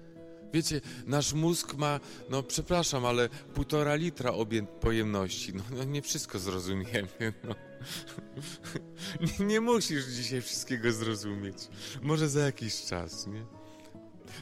Wiecie, 0.53 0.81
nasz 1.05 1.33
mózg 1.33 1.75
ma, 1.75 1.99
no 2.29 2.43
przepraszam, 2.43 3.05
ale 3.05 3.29
półtora 3.29 3.95
litra 3.95 4.33
pojemności. 4.81 5.53
No, 5.53 5.63
no 5.71 5.83
nie 5.83 6.01
wszystko 6.01 6.39
zrozumiemy. 6.39 7.33
No. 7.43 7.55
Nie, 9.39 9.45
nie 9.45 9.61
musisz 9.61 10.05
dzisiaj 10.05 10.41
wszystkiego 10.41 10.91
zrozumieć. 10.91 11.57
Może 12.01 12.29
za 12.29 12.39
jakiś 12.39 12.85
czas, 12.85 13.27
nie? 13.27 13.45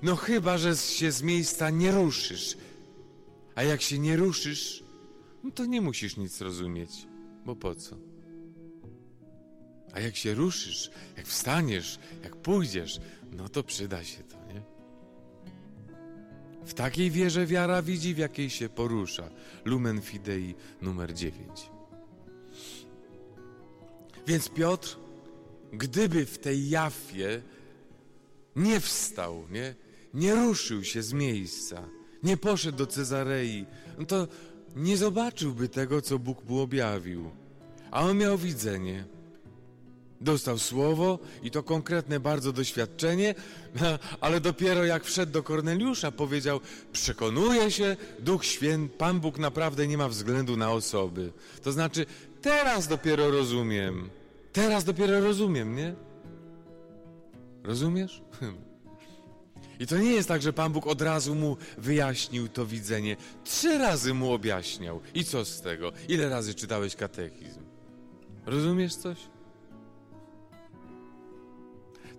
No 0.03 0.15
chyba, 0.15 0.57
że 0.57 0.75
się 0.75 1.11
z 1.11 1.21
miejsca 1.21 1.69
nie 1.69 1.91
ruszysz 1.91 2.57
A 3.55 3.63
jak 3.63 3.81
się 3.81 3.99
nie 3.99 4.17
ruszysz, 4.17 4.83
no 5.45 5.51
to 5.51 5.65
nie 5.65 5.81
musisz 5.81 6.17
nic 6.17 6.41
rozumieć, 6.41 7.07
bo 7.45 7.55
po 7.55 7.75
co? 7.75 7.95
A 9.93 9.99
jak 9.99 10.15
się 10.15 10.33
ruszysz, 10.33 10.91
jak 11.17 11.25
wstaniesz, 11.25 11.99
jak 12.23 12.35
pójdziesz, 12.35 12.99
no 13.31 13.49
to 13.49 13.63
przyda 13.63 14.03
się 14.03 14.23
to, 14.23 14.53
nie? 14.53 14.61
W 16.65 16.73
takiej 16.73 17.11
wierze 17.11 17.45
wiara 17.45 17.81
widzi, 17.81 18.13
w 18.13 18.17
jakiej 18.17 18.49
się 18.49 18.69
porusza. 18.69 19.29
Lumen 19.65 20.01
Fidei 20.01 20.55
numer 20.81 21.13
9. 21.13 21.69
Więc 24.27 24.49
Piotr, 24.49 24.97
gdyby 25.73 26.25
w 26.25 26.37
tej 26.37 26.69
Jafie 26.69 27.41
nie 28.55 28.79
wstał, 28.79 29.47
nie, 29.51 29.75
nie 30.13 30.35
ruszył 30.35 30.83
się 30.83 31.03
z 31.03 31.13
miejsca, 31.13 31.89
nie 32.23 32.37
poszedł 32.37 32.77
do 32.77 32.87
Cezarei, 32.87 33.65
no 33.97 34.05
to 34.05 34.27
nie 34.75 34.97
zobaczyłby 34.97 35.69
tego, 35.69 36.01
co 36.01 36.19
Bóg 36.19 36.49
mu 36.49 36.59
objawił. 36.59 37.31
A 37.91 38.01
on 38.01 38.17
miał 38.17 38.37
widzenie. 38.37 39.05
Dostał 40.21 40.57
słowo 40.57 41.19
i 41.43 41.51
to 41.51 41.63
konkretne 41.63 42.19
bardzo 42.19 42.51
doświadczenie, 42.51 43.35
ale 44.21 44.41
dopiero 44.41 44.85
jak 44.85 45.03
wszedł 45.03 45.31
do 45.31 45.43
Korneliusza, 45.43 46.11
powiedział: 46.11 46.59
Przekonuje 46.93 47.71
się, 47.71 47.97
Duch 48.19 48.45
Święty, 48.45 48.97
Pan 48.97 49.19
Bóg 49.19 49.39
naprawdę 49.39 49.87
nie 49.87 49.97
ma 49.97 50.09
względu 50.09 50.57
na 50.57 50.71
osoby. 50.71 51.31
To 51.63 51.71
znaczy, 51.71 52.05
teraz 52.41 52.87
dopiero 52.87 53.31
rozumiem. 53.31 54.09
Teraz 54.53 54.83
dopiero 54.83 55.19
rozumiem, 55.19 55.75
nie? 55.75 55.95
Rozumiesz? 57.63 58.21
I 59.79 59.87
to 59.87 59.97
nie 59.97 60.11
jest 60.11 60.27
tak, 60.27 60.41
że 60.41 60.53
Pan 60.53 60.71
Bóg 60.71 60.87
od 60.87 61.01
razu 61.01 61.35
mu 61.35 61.57
wyjaśnił 61.77 62.47
to 62.47 62.65
widzenie. 62.65 63.17
Trzy 63.43 63.77
razy 63.77 64.13
mu 64.13 64.33
objaśniał. 64.33 65.01
I 65.13 65.23
co 65.23 65.45
z 65.45 65.61
tego? 65.61 65.91
Ile 66.07 66.29
razy 66.29 66.53
czytałeś 66.53 66.95
katechizm? 66.95 67.61
Rozumiesz 68.45 68.95
coś? 68.95 69.17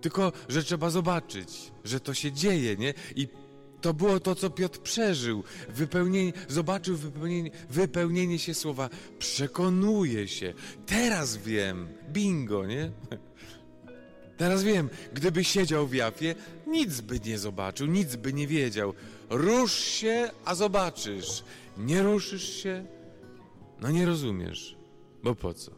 Tylko, 0.01 0.31
że 0.49 0.63
trzeba 0.63 0.89
zobaczyć, 0.89 1.71
że 1.83 1.99
to 1.99 2.13
się 2.13 2.31
dzieje, 2.31 2.75
nie? 2.75 2.93
I 3.15 3.27
to 3.81 3.93
było 3.93 4.19
to, 4.19 4.35
co 4.35 4.49
Piotr 4.49 4.79
przeżył. 4.79 5.43
Wypełnienie, 5.69 6.33
zobaczył 6.47 6.97
wypełnienie, 6.97 7.51
wypełnienie 7.69 8.39
się 8.39 8.53
słowa. 8.53 8.89
Przekonuje 9.19 10.27
się. 10.27 10.53
Teraz 10.85 11.37
wiem. 11.37 11.87
Bingo, 12.09 12.65
nie? 12.65 12.91
Teraz 14.37 14.63
wiem, 14.63 14.89
gdyby 15.13 15.43
siedział 15.43 15.87
w 15.87 15.93
Jafie, 15.93 16.35
nic 16.67 17.01
by 17.01 17.19
nie 17.19 17.37
zobaczył, 17.37 17.87
nic 17.87 18.15
by 18.15 18.33
nie 18.33 18.47
wiedział. 18.47 18.93
Rusz 19.29 19.73
się, 19.73 20.29
a 20.45 20.55
zobaczysz. 20.55 21.43
Nie 21.77 22.03
ruszysz 22.03 22.63
się, 22.63 22.85
no 23.81 23.91
nie 23.91 24.05
rozumiesz. 24.05 24.77
Bo 25.23 25.35
po 25.35 25.53
co? 25.53 25.71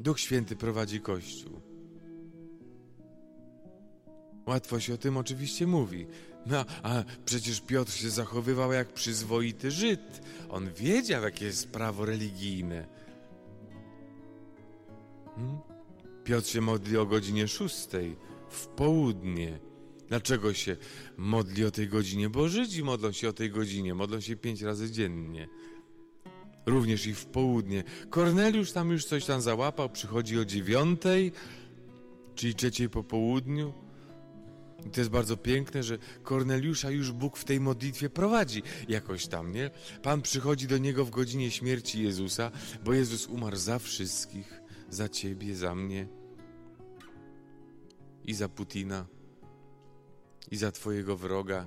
Duch 0.00 0.20
Święty 0.20 0.56
prowadzi 0.56 1.00
Kościół. 1.00 1.60
Łatwo 4.46 4.80
się 4.80 4.94
o 4.94 4.96
tym 4.96 5.16
oczywiście 5.16 5.66
mówi. 5.66 6.06
No, 6.46 6.64
a 6.82 7.04
przecież 7.24 7.60
Piotr 7.60 7.92
się 7.92 8.10
zachowywał 8.10 8.72
jak 8.72 8.92
przyzwoity 8.92 9.70
Żyd. 9.70 10.20
On 10.50 10.72
wiedział, 10.72 11.22
jakie 11.22 11.44
jest 11.44 11.68
prawo 11.68 12.04
religijne. 12.04 12.86
Hmm? 15.36 15.69
Piotr 16.30 16.48
się 16.48 16.60
modli 16.60 16.96
o 16.96 17.06
godzinie 17.06 17.48
szóstej, 17.48 18.16
w 18.50 18.66
południe. 18.66 19.58
Dlaczego 20.08 20.54
się 20.54 20.76
modli 21.16 21.64
o 21.64 21.70
tej 21.70 21.88
godzinie? 21.88 22.28
Bo 22.28 22.48
Żydzi 22.48 22.84
modlą 22.84 23.12
się 23.12 23.28
o 23.28 23.32
tej 23.32 23.50
godzinie, 23.50 23.94
modlą 23.94 24.20
się 24.20 24.36
pięć 24.36 24.62
razy 24.62 24.90
dziennie. 24.90 25.48
Również 26.66 27.06
i 27.06 27.14
w 27.14 27.26
południe. 27.26 27.84
Korneliusz 28.10 28.72
tam 28.72 28.90
już 28.90 29.04
coś 29.04 29.24
tam 29.24 29.40
załapał, 29.40 29.90
przychodzi 29.90 30.38
o 30.38 30.44
dziewiątej, 30.44 31.32
czyli 32.34 32.54
trzeciej 32.54 32.88
po 32.88 33.04
południu. 33.04 33.72
I 34.86 34.90
to 34.90 35.00
jest 35.00 35.10
bardzo 35.10 35.36
piękne, 35.36 35.82
że 35.82 35.98
Korneliusza 36.22 36.90
już 36.90 37.12
Bóg 37.12 37.36
w 37.36 37.44
tej 37.44 37.60
modlitwie 37.60 38.10
prowadzi 38.10 38.62
jakoś 38.88 39.26
tam, 39.26 39.52
nie? 39.52 39.70
Pan 40.02 40.22
przychodzi 40.22 40.66
do 40.66 40.78
niego 40.78 41.04
w 41.04 41.10
godzinie 41.10 41.50
śmierci 41.50 42.02
Jezusa, 42.02 42.50
bo 42.84 42.92
Jezus 42.92 43.26
umarł 43.26 43.56
za 43.56 43.78
wszystkich, 43.78 44.60
za 44.90 45.08
ciebie, 45.08 45.56
za 45.56 45.74
mnie 45.74 46.19
i 48.30 48.34
za 48.34 48.48
Putina, 48.48 49.06
i 50.50 50.56
za 50.56 50.72
twojego 50.72 51.16
wroga, 51.16 51.66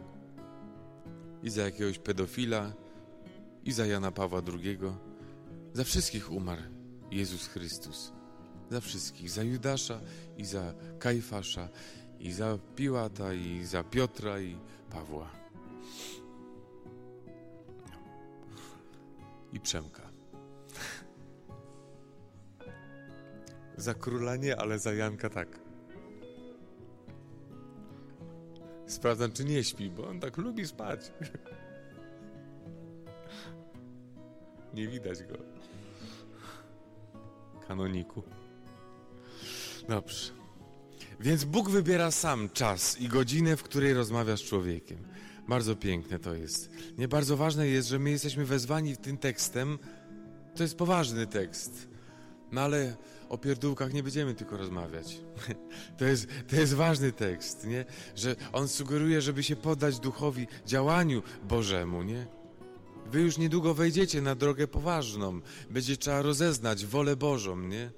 i 1.44 1.50
za 1.50 1.62
jakiegoś 1.62 2.00
pedofila, 2.00 2.74
i 3.66 3.72
za 3.72 3.86
Jana 3.86 4.12
Pawła 4.12 4.42
II. 4.54 4.78
Za 5.74 5.84
wszystkich 5.84 6.32
umarł 6.32 6.62
Jezus 7.12 7.48
Chrystus. 7.48 8.12
Za 8.72 8.82
wszystkich. 8.82 9.30
Za 9.30 9.44
Judasza 9.44 10.02
i 10.38 10.46
za 10.46 10.74
Kajfasza 11.00 11.70
i 12.20 12.32
za 12.32 12.58
Piłata, 12.76 13.34
i 13.34 13.66
za 13.66 13.84
Piotra, 13.84 14.40
i 14.40 14.58
Pawła. 14.90 15.30
I 19.54 19.60
Przemka. 19.60 20.10
za 23.78 23.94
króla 23.94 24.36
nie, 24.36 24.56
ale 24.56 24.80
za 24.80 24.94
Janka 24.94 25.30
tak. 25.30 25.63
Sprawdzam, 28.88 29.32
czy 29.32 29.46
nie 29.46 29.64
śpi, 29.64 29.90
bo 29.90 30.08
on 30.08 30.20
tak 30.20 30.38
lubi 30.38 30.68
spać. 30.68 31.12
nie 34.74 34.88
widać 34.88 35.24
go. 35.24 35.38
Kanoniku. 37.68 38.24
Dobrze. 39.90 40.32
Więc 41.20 41.44
Bóg 41.44 41.70
wybiera 41.70 42.12
sam 42.12 42.50
czas 42.50 43.00
i 43.02 43.08
godzinę, 43.08 43.58
w 43.58 43.64
której 43.64 43.94
rozmawia 43.94 44.38
z 44.38 44.42
człowiekiem. 44.42 44.98
Bardzo 45.48 45.76
piękne 45.76 46.20
to 46.20 46.36
jest. 46.36 46.70
Nie 46.98 47.08
bardzo 47.08 47.38
ważne 47.38 47.68
jest, 47.68 47.88
że 47.88 48.00
my 48.00 48.10
jesteśmy 48.10 48.46
wezwani 48.46 48.98
tym 48.98 49.18
tekstem. 49.18 49.80
To 50.56 50.64
jest 50.64 50.78
poważny 50.78 51.28
tekst. 51.28 51.93
No 52.54 52.62
ale 52.62 52.96
o 53.30 53.38
pierdółkach 53.38 53.94
nie 53.94 54.04
będziemy 54.04 54.34
tylko 54.34 54.58
rozmawiać. 54.58 55.18
To 55.98 56.06
jest, 56.06 56.28
to 56.48 56.56
jest 56.56 56.74
ważny 56.74 57.12
tekst, 57.12 57.68
nie? 57.68 57.86
Że 58.16 58.36
on 58.54 58.68
sugeruje, 58.68 59.22
żeby 59.22 59.44
się 59.44 59.56
poddać 59.56 60.00
duchowi, 60.00 60.48
działaniu 60.66 61.24
Bożemu, 61.44 62.04
nie? 62.04 62.28
Wy 63.06 63.22
już 63.22 63.38
niedługo 63.38 63.74
wejdziecie 63.74 64.22
na 64.22 64.36
drogę 64.36 64.68
poważną. 64.68 65.42
Będzie 65.70 65.98
trzeba 65.98 66.22
rozeznać 66.22 66.86
wolę 66.86 67.16
Bożą, 67.16 67.58
nie? 67.58 67.92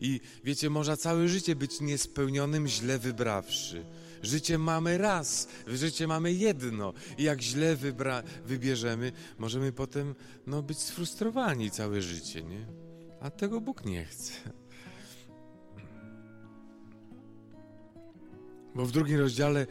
I 0.00 0.20
wiecie, 0.44 0.70
można 0.70 0.96
całe 0.96 1.28
życie 1.28 1.56
być 1.56 1.80
niespełnionym, 1.80 2.68
źle 2.68 2.98
wybrawszy. 2.98 3.84
Życie 4.22 4.58
mamy 4.58 4.98
raz, 4.98 5.48
życie 5.66 6.06
mamy 6.06 6.32
jedno. 6.32 6.92
I 7.18 7.22
jak 7.22 7.42
źle 7.42 7.76
wybra- 7.76 8.22
wybierzemy, 8.46 9.12
możemy 9.38 9.72
potem 9.72 10.14
no, 10.46 10.62
być 10.62 10.78
sfrustrowani 10.78 11.70
całe 11.70 12.02
życie, 12.02 12.42
nie? 12.42 12.66
A 13.22 13.30
tego 13.30 13.60
Bóg 13.60 13.84
nie 13.84 14.04
chce. 14.04 14.32
Bo 18.74 18.86
w 18.86 18.92
drugim 18.92 19.18
rozdziale 19.18 19.66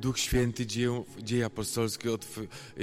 Duch 0.00 0.18
Święty 0.18 0.66
dzieje, 0.66 1.04
dzieje 1.22 1.44
apostolskie 1.46 2.12
otw 2.12 2.40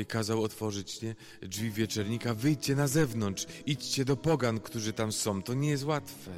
kazał 0.07 0.43
otworzyć 0.43 1.01
nie? 1.01 1.15
drzwi 1.41 1.71
wieczernika. 1.71 2.34
Wyjdźcie 2.34 2.75
na 2.75 2.88
zewnątrz, 2.88 3.45
idźcie 3.65 4.05
do 4.05 4.17
pogan, 4.17 4.60
którzy 4.60 4.93
tam 4.93 5.12
są. 5.12 5.43
To 5.43 5.53
nie 5.53 5.69
jest 5.69 5.84
łatwe. 5.84 6.31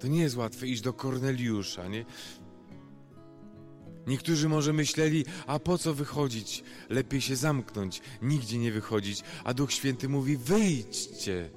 To 0.00 0.06
nie 0.06 0.20
jest 0.20 0.36
łatwe 0.36 0.66
iść 0.66 0.82
do 0.82 0.92
Korneliusza, 0.92 1.88
nie? 1.88 2.04
Niektórzy 4.06 4.48
może 4.48 4.72
myśleli, 4.72 5.24
a 5.46 5.58
po 5.58 5.78
co 5.78 5.94
wychodzić? 5.94 6.64
Lepiej 6.88 7.20
się 7.20 7.36
zamknąć, 7.36 8.02
nigdzie 8.22 8.58
nie 8.58 8.72
wychodzić. 8.72 9.22
A 9.44 9.54
Duch 9.54 9.72
Święty 9.72 10.08
mówi, 10.08 10.36
wyjdźcie, 10.36 11.50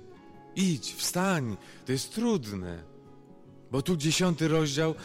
idź, 0.55 0.93
wstań. 0.93 1.57
To 1.85 1.91
jest 1.91 2.15
trudne. 2.15 2.83
Bo 3.71 3.81
tu 3.81 3.97
dziesiąty 3.97 4.47
rozdział, 4.47 4.95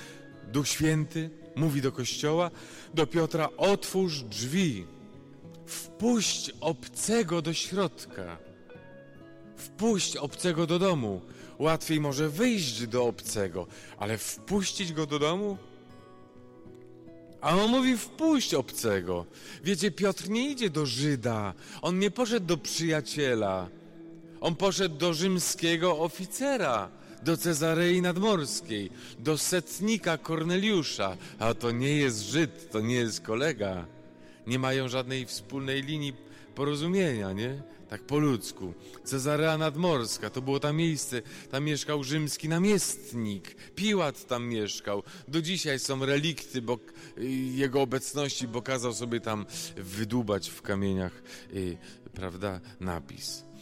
Duch 0.53 0.69
Święty 0.69 1.31
mówi 1.57 1.83
do 1.83 1.93
kościoła, 1.93 2.51
do 2.95 3.07
Piotra: 3.07 3.49
Otwórz 3.57 4.23
drzwi, 4.23 4.87
wpuść 5.67 6.53
obcego 6.61 7.43
do 7.43 7.53
środka, 7.53 8.39
wpuść 9.57 10.17
obcego 10.17 10.67
do 10.67 10.79
domu. 10.79 11.21
Łatwiej 11.59 12.01
może 12.01 12.29
wyjść 12.29 12.87
do 12.87 13.05
obcego, 13.05 13.67
ale 13.99 14.19
wpuścić 14.19 14.93
go 14.93 15.07
do 15.07 15.19
domu? 15.19 15.59
A 17.41 17.57
on 17.57 17.71
mówi: 17.71 17.97
wpuść 17.97 18.55
obcego. 18.55 19.27
Wiecie, 19.65 19.91
Piotr 19.91 20.29
nie 20.29 20.51
idzie 20.51 20.71
do 20.71 20.87
Żyda, 20.87 21.55
on 21.83 21.99
nie 21.99 22.11
poszedł 22.11 22.47
do 22.47 22.57
przyjaciela, 22.57 23.69
on 24.45 24.57
poszedł 24.57 24.97
do 24.97 25.15
rzymskiego 25.15 25.99
oficera 25.99 26.91
do 27.23 27.37
Cezarei 27.37 28.03
Nadmorskiej, 28.03 28.91
do 29.19 29.39
setnika 29.39 30.19
Korneliusza, 30.19 31.17
a 31.39 31.55
to 31.55 31.71
nie 31.71 31.97
jest 31.97 32.21
Żyd, 32.21 32.71
to 32.71 32.81
nie 32.81 32.95
jest 32.95 33.21
kolega. 33.21 33.87
Nie 34.47 34.59
mają 34.59 34.89
żadnej 34.89 35.27
wspólnej 35.27 35.83
linii 35.83 36.13
porozumienia, 36.55 37.33
nie? 37.33 37.63
Tak 37.89 38.03
po 38.03 38.19
ludzku. 38.19 38.75
Cezarea 39.05 39.59
Nadmorska, 39.59 40.31
to 40.31 40.43
było 40.43 40.61
tam 40.61 40.77
miejsce, 40.77 41.23
tam 41.51 41.65
mieszkał 41.65 42.05
rzymski 42.05 42.49
namiestnik. 42.49 43.55
Piłat 43.75 44.27
tam 44.27 44.47
mieszkał. 44.47 45.03
Do 45.29 45.43
dzisiaj 45.43 45.79
są 45.79 46.07
relikty 46.07 46.63
bo, 46.63 46.79
jego 47.55 47.83
obecności, 47.83 48.49
bo 48.49 48.63
kazał 48.63 48.95
sobie 48.95 49.21
tam 49.21 49.47
wydubać 49.77 50.51
w 50.51 50.63
kamieniach, 50.63 51.23
y, 51.55 51.77
prawda, 52.15 52.61
napis. 52.81 53.54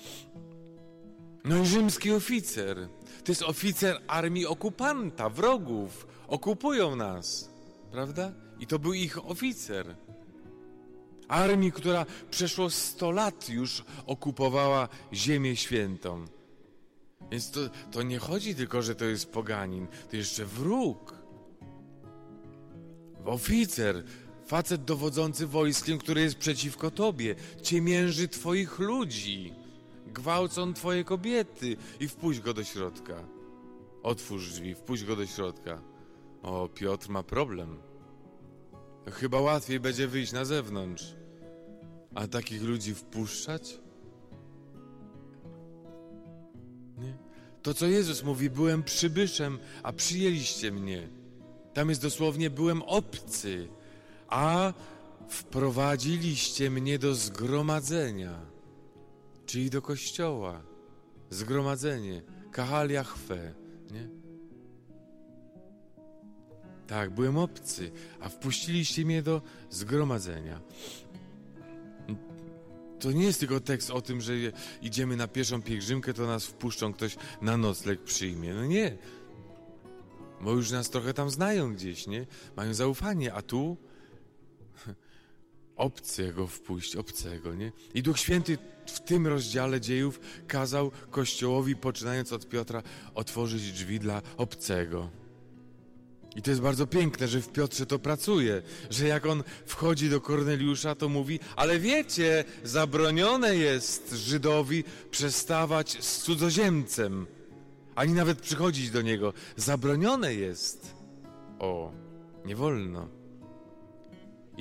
No 1.44 1.58
i 1.58 1.66
rzymski 1.66 2.12
oficer. 2.12 2.88
To 3.24 3.32
jest 3.32 3.42
oficer 3.42 4.00
armii 4.06 4.46
okupanta, 4.46 5.28
wrogów. 5.28 6.06
Okupują 6.28 6.96
nas, 6.96 7.50
prawda? 7.90 8.32
I 8.58 8.66
to 8.66 8.78
był 8.78 8.92
ich 8.92 9.30
oficer. 9.30 9.96
Armii, 11.28 11.72
która 11.72 12.06
przeszło 12.30 12.70
100 12.70 13.10
lat 13.10 13.48
już 13.48 13.84
okupowała 14.06 14.88
Ziemię 15.12 15.56
Świętą. 15.56 16.24
Więc 17.30 17.50
to, 17.50 17.60
to 17.90 18.02
nie 18.02 18.18
chodzi 18.18 18.54
tylko, 18.54 18.82
że 18.82 18.94
to 18.94 19.04
jest 19.04 19.32
poganin, 19.32 19.86
to 20.10 20.16
jeszcze 20.16 20.46
wróg. 20.46 21.14
Oficer, 23.24 24.04
facet 24.46 24.84
dowodzący 24.84 25.46
wojskiem, 25.46 25.98
który 25.98 26.20
jest 26.20 26.36
przeciwko 26.36 26.90
tobie, 26.90 27.34
ciemięży 27.62 28.28
twoich 28.28 28.78
ludzi, 28.78 29.54
gwałcą 30.12 30.74
twoje 30.74 31.04
kobiety 31.04 31.76
i 32.00 32.08
wpuść 32.08 32.40
go 32.40 32.54
do 32.54 32.64
środka. 32.64 33.14
Otwórz 34.02 34.50
drzwi, 34.50 34.74
wpuść 34.74 35.04
go 35.04 35.16
do 35.16 35.26
środka. 35.26 35.82
O, 36.42 36.68
Piotr 36.68 37.08
ma 37.08 37.22
problem. 37.22 37.78
Chyba 39.10 39.40
łatwiej 39.40 39.80
będzie 39.80 40.08
wyjść 40.08 40.32
na 40.32 40.44
zewnątrz. 40.44 41.14
A 42.14 42.26
takich 42.26 42.62
ludzi 42.62 42.94
wpuszczać? 42.94 43.78
Nie? 46.98 47.14
To, 47.62 47.74
co 47.74 47.86
Jezus 47.86 48.22
mówi, 48.22 48.50
byłem 48.50 48.82
przybyszem, 48.82 49.58
a 49.82 49.92
przyjęliście 49.92 50.72
mnie. 50.72 51.08
Tam 51.74 51.88
jest 51.88 52.02
dosłownie, 52.02 52.50
byłem 52.50 52.82
obcy, 52.82 53.68
a 54.28 54.72
wprowadziliście 55.28 56.70
mnie 56.70 56.98
do 56.98 57.14
zgromadzenia, 57.14 58.51
czyli 59.46 59.70
do 59.70 59.82
kościoła. 59.82 60.62
Zgromadzenie, 61.30 62.22
kahalia 62.50 63.04
chwe, 63.04 63.54
nie? 63.90 64.08
Tak, 66.86 67.10
byłem 67.10 67.38
obcy, 67.38 67.90
a 68.20 68.28
wpuściliście 68.28 69.04
mnie 69.04 69.22
do 69.22 69.42
zgromadzenia. 69.70 70.60
To 73.00 73.12
nie 73.12 73.24
jest 73.24 73.40
tylko 73.40 73.60
tekst 73.60 73.90
o 73.90 74.02
tym, 74.02 74.20
że 74.20 74.32
idziemy 74.82 75.16
na 75.16 75.28
pierwszą 75.28 75.62
pielgrzymkę, 75.62 76.14
to 76.14 76.26
nas 76.26 76.44
wpuszczą, 76.44 76.92
ktoś 76.92 77.16
na 77.40 77.56
nocleg 77.56 78.02
przyjmie. 78.02 78.54
No 78.54 78.66
nie. 78.66 78.98
Bo 80.40 80.52
już 80.52 80.70
nas 80.70 80.90
trochę 80.90 81.14
tam 81.14 81.30
znają 81.30 81.74
gdzieś, 81.74 82.06
nie? 82.06 82.26
Mają 82.56 82.74
zaufanie, 82.74 83.34
a 83.34 83.42
tu 83.42 83.76
obcego 85.82 86.46
wpuść, 86.46 86.96
obcego, 86.96 87.54
nie? 87.54 87.72
I 87.94 88.02
Duch 88.02 88.18
Święty 88.18 88.58
w 88.86 89.00
tym 89.00 89.26
rozdziale 89.26 89.80
dziejów 89.80 90.20
kazał 90.46 90.90
Kościołowi, 91.10 91.76
poczynając 91.76 92.32
od 92.32 92.48
Piotra, 92.48 92.82
otworzyć 93.14 93.72
drzwi 93.72 94.00
dla 94.00 94.22
obcego. 94.36 95.10
I 96.36 96.42
to 96.42 96.50
jest 96.50 96.62
bardzo 96.62 96.86
piękne, 96.86 97.28
że 97.28 97.42
w 97.42 97.48
Piotrze 97.48 97.86
to 97.86 97.98
pracuje, 97.98 98.62
że 98.90 99.08
jak 99.08 99.26
on 99.26 99.42
wchodzi 99.66 100.10
do 100.10 100.20
Korneliusza, 100.20 100.94
to 100.94 101.08
mówi, 101.08 101.40
ale 101.56 101.78
wiecie, 101.78 102.44
zabronione 102.64 103.56
jest 103.56 104.12
Żydowi 104.12 104.84
przestawać 105.10 106.04
z 106.04 106.22
cudzoziemcem, 106.22 107.26
ani 107.94 108.12
nawet 108.12 108.40
przychodzić 108.40 108.90
do 108.90 109.02
niego. 109.02 109.32
Zabronione 109.56 110.34
jest. 110.34 110.94
O, 111.58 111.92
nie 112.44 112.56
wolno. 112.56 113.21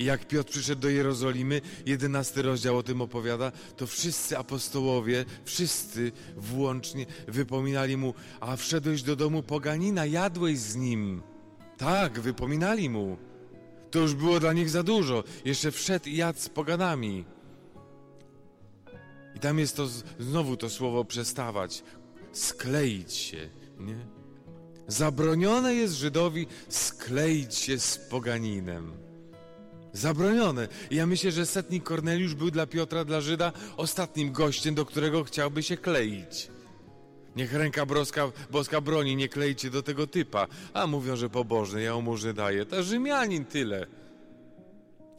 Jak 0.04 0.28
Piotr 0.28 0.50
przyszedł 0.50 0.82
do 0.82 0.88
Jerozolimy, 0.88 1.60
jedenasty 1.86 2.42
rozdział 2.42 2.76
o 2.76 2.82
tym 2.82 3.00
opowiada, 3.00 3.52
to 3.76 3.86
wszyscy 3.86 4.38
apostołowie, 4.38 5.24
wszyscy 5.44 6.12
włącznie 6.36 7.06
wypominali 7.28 7.96
mu, 7.96 8.14
a 8.40 8.56
wszedłeś 8.56 9.02
do 9.02 9.16
domu 9.16 9.42
poganina, 9.42 10.06
jadłeś 10.06 10.58
z 10.58 10.76
nim. 10.76 11.22
Tak, 11.78 12.20
wypominali 12.20 12.90
mu. 12.90 13.16
To 13.90 13.98
już 13.98 14.14
było 14.14 14.40
dla 14.40 14.52
nich 14.52 14.70
za 14.70 14.82
dużo. 14.82 15.24
Jeszcze 15.44 15.70
wszedł 15.70 16.08
i 16.08 16.16
jadł 16.16 16.38
z 16.38 16.48
poganami. 16.48 17.24
I 19.36 19.38
tam 19.38 19.58
jest 19.58 19.76
to 19.76 19.88
znowu 20.18 20.56
to 20.56 20.70
słowo 20.70 21.04
przestawać, 21.04 21.82
skleić 22.32 23.12
się, 23.12 23.50
nie? 23.80 24.06
Zabronione 24.88 25.74
jest 25.74 25.94
Żydowi 25.94 26.46
skleić 26.68 27.54
się 27.54 27.78
z 27.78 27.98
poganinem. 27.98 28.92
Zabronione. 29.92 30.68
I 30.90 30.96
ja 30.96 31.06
myślę, 31.06 31.32
że 31.32 31.46
setnik 31.46 31.84
Korneliusz 31.84 32.34
był 32.34 32.50
dla 32.50 32.66
Piotra, 32.66 33.04
dla 33.04 33.20
Żyda 33.20 33.52
ostatnim 33.76 34.32
gościem, 34.32 34.74
do 34.74 34.84
którego 34.84 35.24
chciałby 35.24 35.62
się 35.62 35.76
kleić. 35.76 36.48
Niech 37.36 37.52
ręka 37.52 37.86
boska, 37.86 38.32
boska 38.50 38.80
broni, 38.80 39.16
nie 39.16 39.28
klejcie 39.28 39.70
do 39.70 39.82
tego 39.82 40.06
typa. 40.06 40.46
A 40.74 40.86
mówią, 40.86 41.16
że 41.16 41.30
pobożny, 41.30 41.82
ja 41.82 42.00
mu 42.00 42.16
daję. 42.34 42.66
To 42.66 42.82
Rzymianin 42.82 43.44
tyle. 43.44 43.86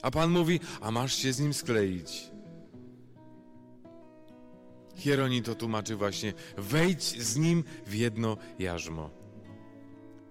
A 0.01 0.11
Pan 0.11 0.29
mówi, 0.31 0.59
a 0.81 0.91
masz 0.91 1.15
się 1.15 1.33
z 1.33 1.39
nim 1.39 1.53
skleić. 1.53 2.31
Hieronin 4.95 5.43
to 5.43 5.55
tłumaczy 5.55 5.95
właśnie, 5.95 6.33
wejdź 6.57 7.03
z 7.03 7.37
nim 7.37 7.63
w 7.87 7.93
jedno 7.93 8.37
jarzmo. 8.59 9.09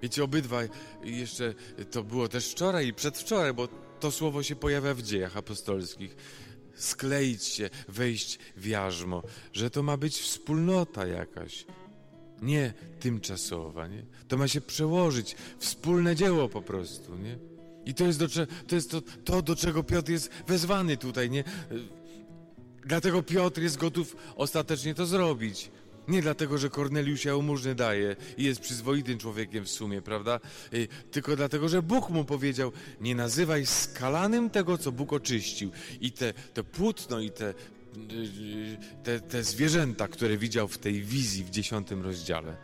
Wiecie, 0.02 0.24
obydwaj, 0.24 0.68
jeszcze 1.04 1.54
to 1.90 2.02
było 2.02 2.28
też 2.28 2.50
wczoraj 2.50 2.86
i 2.86 2.94
przedwczoraj, 2.94 3.54
bo 3.54 3.68
to 4.02 4.10
słowo 4.10 4.42
się 4.42 4.56
pojawia 4.56 4.94
w 4.94 5.02
dziejach 5.02 5.36
apostolskich 5.36 6.16
skleić 6.74 7.44
się, 7.44 7.70
wejść 7.88 8.38
w 8.56 8.66
jarzmo, 8.66 9.22
że 9.52 9.70
to 9.70 9.82
ma 9.82 9.96
być 9.96 10.18
wspólnota 10.18 11.06
jakaś, 11.06 11.66
nie 12.40 12.74
tymczasowa, 13.00 13.88
nie? 13.88 14.06
To 14.28 14.36
ma 14.36 14.48
się 14.48 14.60
przełożyć, 14.60 15.36
wspólne 15.58 16.16
dzieło 16.16 16.48
po 16.48 16.62
prostu, 16.62 17.16
nie? 17.16 17.38
I 17.84 17.94
to 17.94 18.04
jest, 18.04 18.18
do, 18.18 18.28
to, 18.66 18.74
jest 18.74 18.90
to, 18.90 19.02
to, 19.24 19.42
do 19.42 19.56
czego 19.56 19.82
Piotr 19.82 20.10
jest 20.10 20.30
wezwany 20.46 20.96
tutaj, 20.96 21.30
nie? 21.30 21.44
Dlatego 22.84 23.22
Piotr 23.22 23.60
jest 23.60 23.76
gotów 23.76 24.16
ostatecznie 24.36 24.94
to 24.94 25.06
zrobić. 25.06 25.70
Nie 26.08 26.22
dlatego, 26.22 26.58
że 26.58 26.70
Korneliusz 26.70 27.24
jałmużny 27.24 27.74
daje 27.74 28.16
i 28.36 28.44
jest 28.44 28.60
przyzwoitym 28.60 29.18
człowiekiem 29.18 29.64
w 29.64 29.70
sumie, 29.70 30.02
prawda? 30.02 30.40
Y, 30.74 30.88
tylko 31.10 31.36
dlatego, 31.36 31.68
że 31.68 31.82
Bóg 31.82 32.10
mu 32.10 32.24
powiedział, 32.24 32.72
nie 33.00 33.14
nazywaj 33.14 33.66
skalanym 33.66 34.50
tego, 34.50 34.78
co 34.78 34.92
Bóg 34.92 35.12
oczyścił. 35.12 35.70
I 36.00 36.12
te, 36.12 36.32
te 36.54 36.64
płótno 36.64 37.20
i 37.20 37.30
te, 37.30 37.48
y, 37.50 37.54
y, 37.54 38.76
te, 39.02 39.20
te 39.20 39.44
zwierzęta, 39.44 40.08
które 40.08 40.36
widział 40.36 40.68
w 40.68 40.78
tej 40.78 41.02
wizji 41.02 41.44
w 41.44 41.50
dziesiątym 41.50 42.02
rozdziale. 42.02 42.56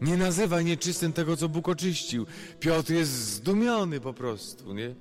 Nie 0.00 0.16
nazywaj 0.16 0.64
nieczystym 0.64 1.12
tego, 1.12 1.36
co 1.36 1.48
Bóg 1.48 1.68
oczyścił. 1.68 2.26
Piotr 2.60 2.92
jest 2.92 3.12
zdumiony 3.12 4.00
po 4.00 4.14
prostu, 4.14 4.74
nie? 4.74 4.94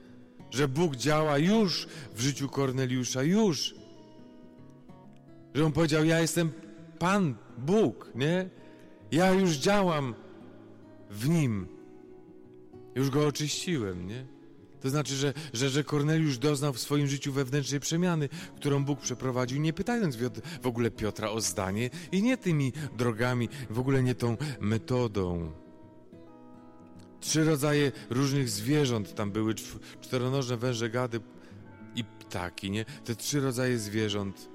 Że 0.52 0.68
Bóg 0.68 0.96
działa 0.96 1.38
już 1.38 1.88
w 2.16 2.22
życiu 2.22 2.50
Korneliusza, 2.50 3.24
już. 3.24 3.76
Że 5.54 5.66
on 5.66 5.72
powiedział, 5.72 6.06
ja 6.06 6.20
jestem 6.20 6.52
Pan 7.04 7.36
Bóg, 7.58 8.12
nie? 8.16 8.50
Ja 9.12 9.32
już 9.32 9.52
działam 9.52 10.16
w 11.10 11.30
nim. 11.30 11.68
Już 12.96 13.10
go 13.10 13.28
oczyściłem, 13.28 14.08
nie? 14.08 14.26
To 14.82 14.90
znaczy, 14.90 15.16
że, 15.16 15.34
że, 15.54 15.70
że 15.70 15.84
Korneliusz 15.84 16.38
doznał 16.38 16.74
w 16.74 16.80
swoim 16.80 17.08
życiu 17.08 17.34
wewnętrznej 17.34 17.80
przemiany, 17.80 18.30
którą 18.56 18.86
Bóg 18.86 19.00
przeprowadził, 19.00 19.62
nie 19.62 19.74
pytając 19.74 20.18
w 20.62 20.68
ogóle 20.68 20.92
Piotra 20.92 21.30
o 21.30 21.42
zdanie 21.42 21.90
i 22.12 22.24
nie 22.24 22.38
tymi 22.38 22.74
drogami, 22.98 23.50
w 23.70 23.80
ogóle 23.80 24.04
nie 24.04 24.16
tą 24.16 24.38
metodą. 24.60 25.52
Trzy 27.20 27.44
rodzaje 27.44 27.92
różnych 28.10 28.50
zwierząt 28.50 29.16
tam 29.16 29.32
były, 29.32 29.56
czteronożne 30.02 30.58
węże, 30.58 30.90
gady 30.90 31.20
i 31.96 32.04
ptaki, 32.04 32.72
nie? 32.72 32.86
Te 32.86 33.16
trzy 33.16 33.40
rodzaje 33.40 33.80
zwierząt 33.80 34.53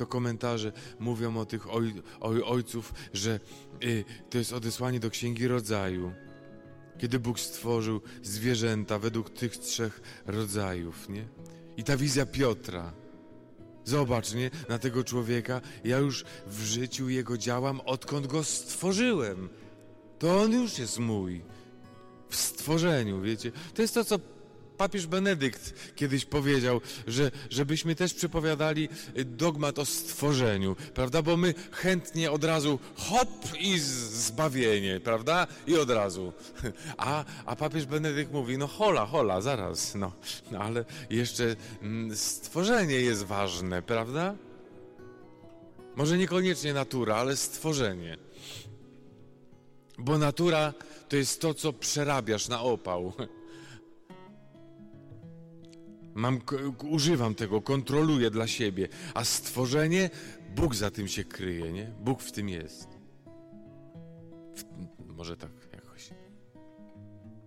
to 0.00 0.06
komentarze 0.06 0.72
mówią 0.98 1.36
o 1.36 1.46
tych 1.46 1.74
oj, 1.74 2.02
oj, 2.20 2.42
ojców, 2.42 2.94
że 3.12 3.40
y, 3.84 4.04
to 4.30 4.38
jest 4.38 4.52
odesłanie 4.52 5.00
do 5.00 5.10
Księgi 5.10 5.48
Rodzaju, 5.48 6.12
kiedy 6.98 7.18
Bóg 7.18 7.40
stworzył 7.40 8.00
zwierzęta 8.22 8.98
według 8.98 9.30
tych 9.30 9.56
trzech 9.56 10.00
rodzajów, 10.26 11.08
nie? 11.08 11.28
I 11.76 11.84
ta 11.84 11.96
wizja 11.96 12.26
Piotra. 12.26 12.92
Zobacz, 13.84 14.34
nie? 14.34 14.50
Na 14.68 14.78
tego 14.78 15.04
człowieka 15.04 15.60
ja 15.84 15.98
już 15.98 16.24
w 16.46 16.62
życiu 16.62 17.08
jego 17.08 17.38
działam, 17.38 17.80
odkąd 17.80 18.26
go 18.26 18.44
stworzyłem. 18.44 19.48
To 20.18 20.40
on 20.40 20.52
już 20.52 20.78
jest 20.78 20.98
mój. 20.98 21.42
W 22.28 22.36
stworzeniu, 22.36 23.20
wiecie? 23.20 23.52
To 23.74 23.82
jest 23.82 23.94
to, 23.94 24.04
co 24.04 24.18
papież 24.80 25.06
Benedykt 25.06 25.74
kiedyś 25.96 26.24
powiedział, 26.24 26.80
że 27.06 27.30
żebyśmy 27.50 27.94
też 27.94 28.14
przypowiadali 28.14 28.88
dogmat 29.26 29.78
o 29.78 29.84
stworzeniu, 29.84 30.76
prawda? 30.94 31.22
Bo 31.22 31.36
my 31.36 31.54
chętnie 31.72 32.30
od 32.30 32.44
razu 32.44 32.78
hop 32.96 33.28
i 33.58 33.78
zbawienie, 33.78 35.00
prawda? 35.00 35.46
I 35.66 35.76
od 35.76 35.90
razu. 35.90 36.32
A, 36.96 37.24
a 37.46 37.56
papież 37.56 37.86
Benedykt 37.86 38.32
mówi, 38.32 38.58
no 38.58 38.66
hola, 38.66 39.06
hola, 39.06 39.40
zaraz, 39.40 39.94
no, 39.94 40.12
no 40.50 40.58
ale 40.58 40.84
jeszcze 41.10 41.56
mm, 41.82 42.16
stworzenie 42.16 43.00
jest 43.00 43.22
ważne, 43.22 43.82
prawda? 43.82 44.34
Może 45.96 46.18
niekoniecznie 46.18 46.74
natura, 46.74 47.16
ale 47.16 47.36
stworzenie. 47.36 48.18
Bo 49.98 50.18
natura 50.18 50.72
to 51.08 51.16
jest 51.16 51.40
to, 51.40 51.54
co 51.54 51.72
przerabiasz 51.72 52.48
na 52.48 52.60
opał. 52.62 53.12
Mam, 56.14 56.40
używam 56.90 57.34
tego, 57.34 57.62
kontroluję 57.62 58.30
dla 58.30 58.46
siebie, 58.46 58.88
a 59.14 59.24
stworzenie, 59.24 60.10
Bóg 60.56 60.74
za 60.74 60.90
tym 60.90 61.08
się 61.08 61.24
kryje, 61.24 61.72
nie? 61.72 61.92
Bóg 62.00 62.22
w 62.22 62.32
tym 62.32 62.48
jest. 62.48 62.88
W, 64.56 64.64
może 65.06 65.36
tak 65.36 65.50
jakoś. 65.72 66.10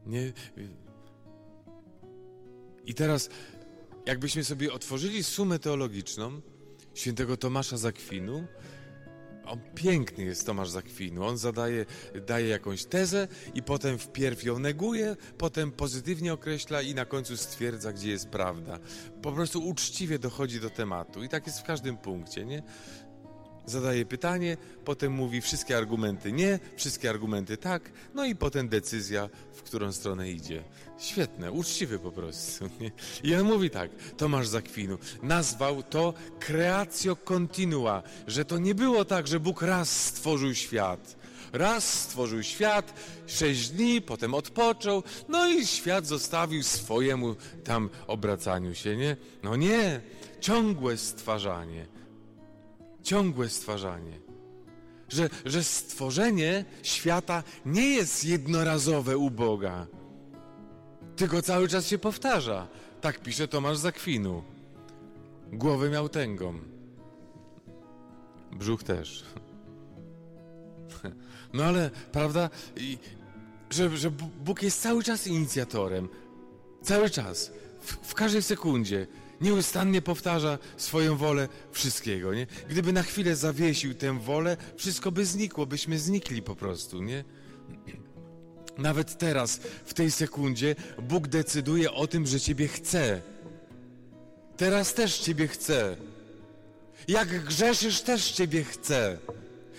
Nie. 0.05 0.33
I 2.85 2.93
teraz, 2.93 3.29
jakbyśmy 4.05 4.43
sobie 4.43 4.73
otworzyli 4.73 5.23
sumę 5.23 5.59
teologiczną 5.59 6.41
świętego 6.93 7.37
Tomasza 7.37 7.77
Zakwinu, 7.77 8.47
on 9.45 9.59
piękny 9.75 10.23
jest 10.23 10.45
Tomasz 10.45 10.69
Zakwinu. 10.69 11.25
On 11.25 11.37
zadaje, 11.37 11.85
daje 12.27 12.47
jakąś 12.47 12.85
tezę 12.85 13.27
i 13.53 13.63
potem 13.63 13.97
wpierw 13.97 14.43
ją 14.43 14.59
neguje, 14.59 15.15
potem 15.37 15.71
pozytywnie 15.71 16.33
określa 16.33 16.81
i 16.81 16.95
na 16.95 17.05
końcu 17.05 17.37
stwierdza, 17.37 17.93
gdzie 17.93 18.09
jest 18.09 18.29
prawda. 18.29 18.79
Po 19.21 19.31
prostu 19.31 19.67
uczciwie 19.67 20.19
dochodzi 20.19 20.59
do 20.59 20.69
tematu. 20.69 21.23
I 21.23 21.29
tak 21.29 21.47
jest 21.47 21.59
w 21.59 21.63
każdym 21.63 21.97
punkcie, 21.97 22.45
nie? 22.45 22.63
Zadaje 23.65 24.05
pytanie, 24.05 24.57
potem 24.85 25.11
mówi 25.11 25.41
wszystkie 25.41 25.77
argumenty 25.77 26.31
nie, 26.31 26.59
wszystkie 26.75 27.09
argumenty 27.09 27.57
tak, 27.57 27.91
no 28.13 28.25
i 28.25 28.35
potem 28.35 28.69
decyzja, 28.69 29.29
w 29.53 29.63
którą 29.63 29.91
stronę 29.91 30.31
idzie. 30.31 30.63
Świetne, 30.97 31.51
uczciwy 31.51 31.99
po 31.99 32.11
prostu. 32.11 32.69
I 33.23 33.35
on 33.35 33.43
mówi 33.43 33.69
tak, 33.69 33.91
Tomasz 34.17 34.47
Zakwinu, 34.47 34.97
nazwał 35.21 35.83
to 35.83 36.13
creatio 36.39 37.15
continua, 37.15 38.03
że 38.27 38.45
to 38.45 38.57
nie 38.57 38.75
było 38.75 39.05
tak, 39.05 39.27
że 39.27 39.39
Bóg 39.39 39.61
raz 39.61 40.05
stworzył 40.05 40.55
świat. 40.55 41.15
Raz 41.53 42.01
stworzył 42.01 42.43
świat, 42.43 42.93
sześć 43.27 43.69
dni, 43.69 44.01
potem 44.01 44.33
odpoczął, 44.33 45.03
no 45.29 45.49
i 45.49 45.67
świat 45.67 46.05
zostawił 46.05 46.63
swojemu 46.63 47.35
tam 47.63 47.89
obracaniu 48.07 48.75
się, 48.75 48.97
nie? 48.97 49.17
No 49.43 49.55
nie, 49.55 50.01
ciągłe 50.41 50.97
stwarzanie 50.97 51.92
ciągłe 53.03 53.49
stwarzanie. 53.49 54.19
Że, 55.09 55.29
że 55.45 55.63
stworzenie 55.63 56.65
świata 56.83 57.43
nie 57.65 57.89
jest 57.89 58.25
jednorazowe 58.25 59.17
u 59.17 59.31
Boga, 59.31 59.87
tylko 61.15 61.41
cały 61.41 61.67
czas 61.67 61.87
się 61.87 61.97
powtarza. 61.97 62.67
Tak 63.01 63.19
pisze 63.19 63.47
Tomasz 63.47 63.77
Zakwinu. 63.77 64.43
Głowę 65.51 65.89
miał 65.89 66.09
tęgą. 66.09 66.59
Brzuch 68.51 68.83
też. 68.83 69.23
No 71.53 71.63
ale, 71.63 71.89
prawda, 72.11 72.49
I, 72.77 72.97
że, 73.69 73.97
że 73.97 74.11
Bóg 74.45 74.63
jest 74.63 74.81
cały 74.81 75.03
czas 75.03 75.27
inicjatorem. 75.27 76.09
Cały 76.81 77.09
czas. 77.09 77.51
W, 77.81 77.91
w 77.91 78.13
każdej 78.13 78.41
sekundzie 78.43 79.07
nieustannie 79.43 80.01
powtarza 80.01 80.57
swoją 80.77 81.17
wolę 81.17 81.47
wszystkiego, 81.71 82.33
nie? 82.33 82.47
Gdyby 82.69 82.93
na 82.93 83.03
chwilę 83.03 83.35
zawiesił 83.35 83.93
tę 83.93 84.19
wolę, 84.19 84.57
wszystko 84.75 85.11
by 85.11 85.25
znikło, 85.25 85.65
byśmy 85.65 85.99
znikli 85.99 86.41
po 86.41 86.55
prostu, 86.55 87.03
nie? 87.03 87.23
Nawet 88.77 89.17
teraz, 89.17 89.59
w 89.85 89.93
tej 89.93 90.11
sekundzie, 90.11 90.75
Bóg 91.01 91.27
decyduje 91.27 91.91
o 91.91 92.07
tym, 92.07 92.27
że 92.27 92.39
Ciebie 92.39 92.67
chce. 92.67 93.21
Teraz 94.57 94.93
też 94.93 95.19
Ciebie 95.19 95.47
chce. 95.47 95.97
Jak 97.07 97.45
grzeszysz, 97.45 98.01
też 98.01 98.31
Ciebie 98.31 98.63
chce. 98.63 99.17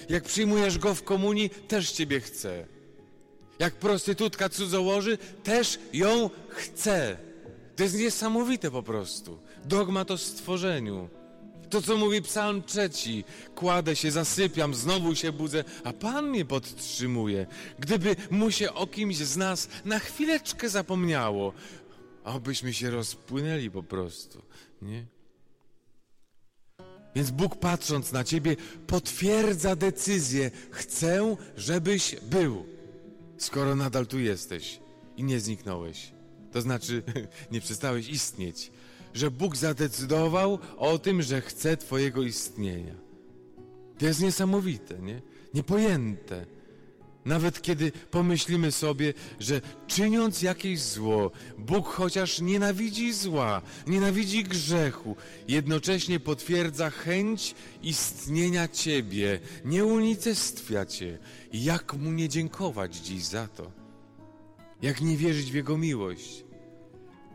Jak 0.08 0.24
przyjmujesz 0.24 0.78
Go 0.78 0.94
w 0.94 1.02
komunii, 1.02 1.50
też 1.50 1.92
Ciebie 1.92 2.20
chce. 2.20 2.66
Jak 3.58 3.74
prostytutka 3.74 4.48
cudzołoży, 4.48 5.18
też 5.42 5.78
ją 5.92 6.30
chce. 6.48 7.16
To 7.76 7.82
jest 7.82 7.98
niesamowite 7.98 8.70
po 8.70 8.82
prostu. 8.82 9.38
Dogmat 9.64 10.10
o 10.10 10.18
stworzeniu. 10.18 11.08
To, 11.70 11.82
co 11.82 11.96
mówi 11.96 12.22
Psalm 12.22 12.62
trzeci. 12.62 13.24
Kładę 13.54 13.96
się, 13.96 14.10
zasypiam, 14.10 14.74
znowu 14.74 15.14
się 15.14 15.32
budzę, 15.32 15.64
a 15.84 15.92
Pan 15.92 16.28
mnie 16.28 16.44
podtrzymuje. 16.44 17.46
Gdyby 17.78 18.16
mu 18.30 18.50
się 18.50 18.72
o 18.72 18.86
kimś 18.86 19.16
z 19.16 19.36
nas 19.36 19.68
na 19.84 19.98
chwileczkę 19.98 20.68
zapomniało, 20.68 21.52
obyśmy 22.24 22.74
się 22.74 22.90
rozpłynęli 22.90 23.70
po 23.70 23.82
prostu, 23.82 24.42
nie? 24.82 25.06
Więc 27.14 27.30
Bóg 27.30 27.56
patrząc 27.56 28.12
na 28.12 28.24
ciebie 28.24 28.56
potwierdza 28.86 29.76
decyzję. 29.76 30.50
Chcę, 30.70 31.36
żebyś 31.56 32.16
był, 32.22 32.66
skoro 33.38 33.74
nadal 33.74 34.06
tu 34.06 34.18
jesteś 34.18 34.80
i 35.16 35.24
nie 35.24 35.40
zniknąłeś. 35.40 36.12
To 36.54 36.60
znaczy, 36.60 37.02
nie 37.52 37.60
przestałeś 37.60 38.08
istnieć, 38.08 38.70
że 39.14 39.30
Bóg 39.30 39.56
zadecydował 39.56 40.58
o 40.76 40.98
tym, 40.98 41.22
że 41.22 41.40
chce 41.40 41.76
Twojego 41.76 42.22
istnienia. 42.22 42.94
To 43.98 44.06
jest 44.06 44.20
niesamowite, 44.20 44.98
nie? 44.98 45.22
Niepojęte. 45.54 46.46
Nawet 47.24 47.62
kiedy 47.62 47.92
pomyślimy 48.10 48.72
sobie, 48.72 49.14
że 49.40 49.60
czyniąc 49.86 50.42
jakieś 50.42 50.80
zło, 50.80 51.30
Bóg 51.58 51.86
chociaż 51.86 52.40
nienawidzi 52.40 53.12
zła, 53.12 53.62
nienawidzi 53.86 54.44
grzechu, 54.44 55.16
jednocześnie 55.48 56.20
potwierdza 56.20 56.90
chęć 56.90 57.54
istnienia 57.82 58.68
Ciebie, 58.68 59.40
nie 59.64 59.84
unicestwia 59.84 60.86
Cię. 60.86 61.18
Jak 61.52 61.94
Mu 61.94 62.12
nie 62.12 62.28
dziękować 62.28 62.96
dziś 62.96 63.24
za 63.24 63.48
to? 63.48 63.84
Jak 64.82 65.00
nie 65.00 65.16
wierzyć 65.16 65.52
w 65.52 65.54
Jego 65.54 65.78
miłość? 65.78 66.43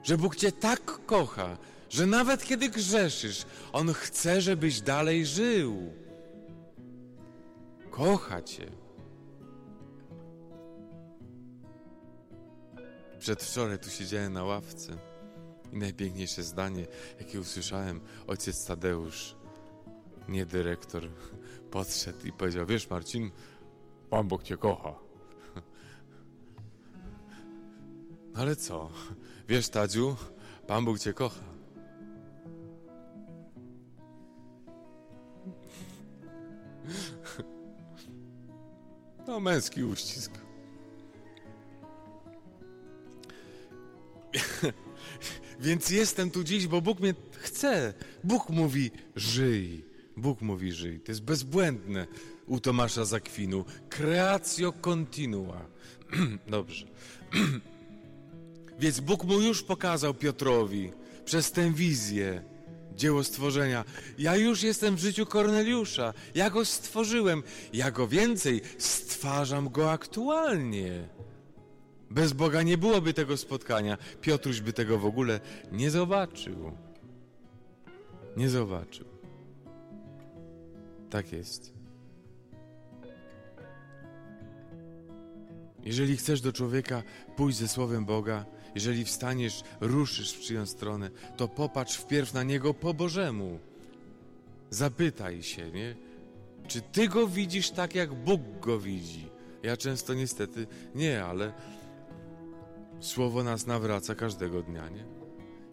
Że 0.03 0.17
Bóg 0.17 0.35
Cię 0.35 0.51
tak 0.51 1.05
kocha, 1.05 1.57
że 1.89 2.05
nawet 2.05 2.45
kiedy 2.45 2.69
grzeszysz, 2.69 3.45
On 3.71 3.93
chce, 3.93 4.41
żebyś 4.41 4.81
dalej 4.81 5.25
żył. 5.25 5.93
Kocha 7.91 8.41
Cię. 8.41 8.71
Przedwczoraj 13.19 13.79
tu 13.79 13.89
siedziałem 13.89 14.33
na 14.33 14.43
ławce 14.43 14.97
i 15.73 15.77
najpiękniejsze 15.77 16.43
zdanie, 16.43 16.87
jakie 17.19 17.39
usłyszałem, 17.39 18.01
ojciec 18.27 18.65
Tadeusz, 18.65 19.35
nie 20.27 20.45
dyrektor, 20.45 21.03
podszedł 21.71 22.27
i 22.27 22.31
powiedział, 22.31 22.65
wiesz 22.65 22.89
Marcin, 22.89 23.31
Pan 24.09 24.27
Bóg 24.27 24.43
Cię 24.43 24.57
kocha. 24.57 25.08
Ale 28.39 28.55
co? 28.55 28.89
Wiesz, 29.49 29.69
Tadziu, 29.69 30.15
Pan 30.67 30.85
Bóg 30.85 30.99
Cię 30.99 31.13
kocha. 31.13 31.43
No, 39.27 39.39
męski 39.39 39.83
uścisk. 39.83 40.31
Więc 45.59 45.89
jestem 45.89 46.31
tu 46.31 46.43
dziś, 46.43 46.67
bo 46.67 46.81
Bóg 46.81 46.99
mnie 46.99 47.13
chce. 47.31 47.93
Bóg 48.23 48.49
mówi: 48.49 48.91
żyj. 49.15 49.85
Bóg 50.17 50.41
mówi: 50.41 50.73
żyj. 50.73 50.99
To 50.99 51.11
jest 51.11 51.23
bezbłędne 51.23 52.07
u 52.47 52.59
Tomasza 52.59 53.05
Zakwinu. 53.05 53.65
Creatio 53.89 54.71
continua. 54.71 55.65
Dobrze. 56.47 56.85
Więc 58.79 58.99
Bóg 58.99 59.23
mu 59.23 59.41
już 59.41 59.63
pokazał 59.63 60.13
Piotrowi 60.13 60.91
przez 61.25 61.51
tę 61.51 61.73
wizję 61.73 62.43
dzieło 62.95 63.23
stworzenia. 63.23 63.85
Ja 64.17 64.35
już 64.35 64.63
jestem 64.63 64.95
w 64.95 64.99
życiu 64.99 65.25
Korneliusza. 65.25 66.13
Ja 66.35 66.49
go 66.49 66.65
stworzyłem. 66.65 67.43
Ja 67.73 67.91
go 67.91 68.07
więcej 68.07 68.61
stwarzam 68.77 69.69
go 69.69 69.91
aktualnie. 69.91 71.07
Bez 72.09 72.33
Boga 72.33 72.63
nie 72.63 72.77
byłoby 72.77 73.13
tego 73.13 73.37
spotkania. 73.37 73.97
Piotruś 74.21 74.61
by 74.61 74.73
tego 74.73 74.99
w 74.99 75.05
ogóle 75.05 75.39
nie 75.71 75.91
zobaczył. 75.91 76.71
Nie 78.37 78.49
zobaczył. 78.49 79.05
Tak 81.09 81.31
jest. 81.31 81.78
Jeżeli 85.89 86.17
chcesz 86.17 86.41
do 86.41 86.53
człowieka 86.53 87.03
pójść 87.35 87.57
ze 87.57 87.67
słowem 87.67 88.05
Boga, 88.05 88.45
jeżeli 88.75 89.05
wstaniesz, 89.05 89.63
ruszysz 89.81 90.33
w 90.33 90.39
czyjąś 90.39 90.69
stronę, 90.69 91.09
to 91.37 91.47
popatrz 91.47 91.97
wpierw 91.97 92.33
na 92.33 92.43
niego 92.43 92.73
po 92.73 92.93
Bożemu. 92.93 93.59
Zapytaj 94.69 95.43
się, 95.43 95.71
nie? 95.71 95.95
Czy 96.67 96.81
ty 96.81 97.07
go 97.07 97.27
widzisz 97.27 97.71
tak, 97.71 97.95
jak 97.95 98.13
Bóg 98.13 98.41
go 98.61 98.79
widzi? 98.79 99.29
Ja 99.63 99.77
często 99.77 100.13
niestety 100.13 100.67
nie, 100.95 101.23
ale 101.23 101.53
słowo 102.99 103.43
nas 103.43 103.67
nawraca 103.67 104.15
każdego 104.15 104.61
dnia, 104.61 104.89
nie? 104.89 105.05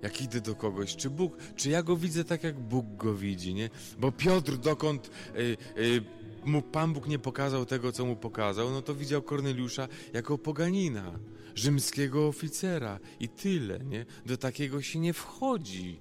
Jak 0.02 0.22
idę 0.22 0.40
do 0.40 0.54
kogoś, 0.54 0.96
czy 0.96 1.10
Bóg, 1.10 1.36
czy 1.56 1.70
ja 1.70 1.82
go 1.82 1.96
widzę 1.96 2.24
tak, 2.24 2.44
jak 2.44 2.60
Bóg 2.60 2.86
go 2.96 3.14
widzi, 3.14 3.54
nie? 3.54 3.70
Bo 3.98 4.12
Piotr, 4.12 4.56
dokąd 4.56 5.10
y, 5.36 5.56
y, 5.78 6.02
mu 6.46 6.62
Pan 6.62 6.92
Bóg 6.92 7.06
nie 7.06 7.18
pokazał 7.18 7.66
tego, 7.66 7.92
co 7.92 8.06
mu 8.06 8.16
pokazał, 8.16 8.70
no 8.70 8.82
to 8.82 8.94
widział 8.94 9.22
Korneliusza 9.22 9.88
jako 10.12 10.38
poganina, 10.38 11.18
rzymskiego 11.54 12.28
oficera 12.28 12.98
i 13.20 13.28
tyle, 13.28 13.78
nie? 13.78 14.06
Do 14.26 14.36
takiego 14.36 14.82
się 14.82 14.98
nie 14.98 15.12
wchodzi. 15.12 16.00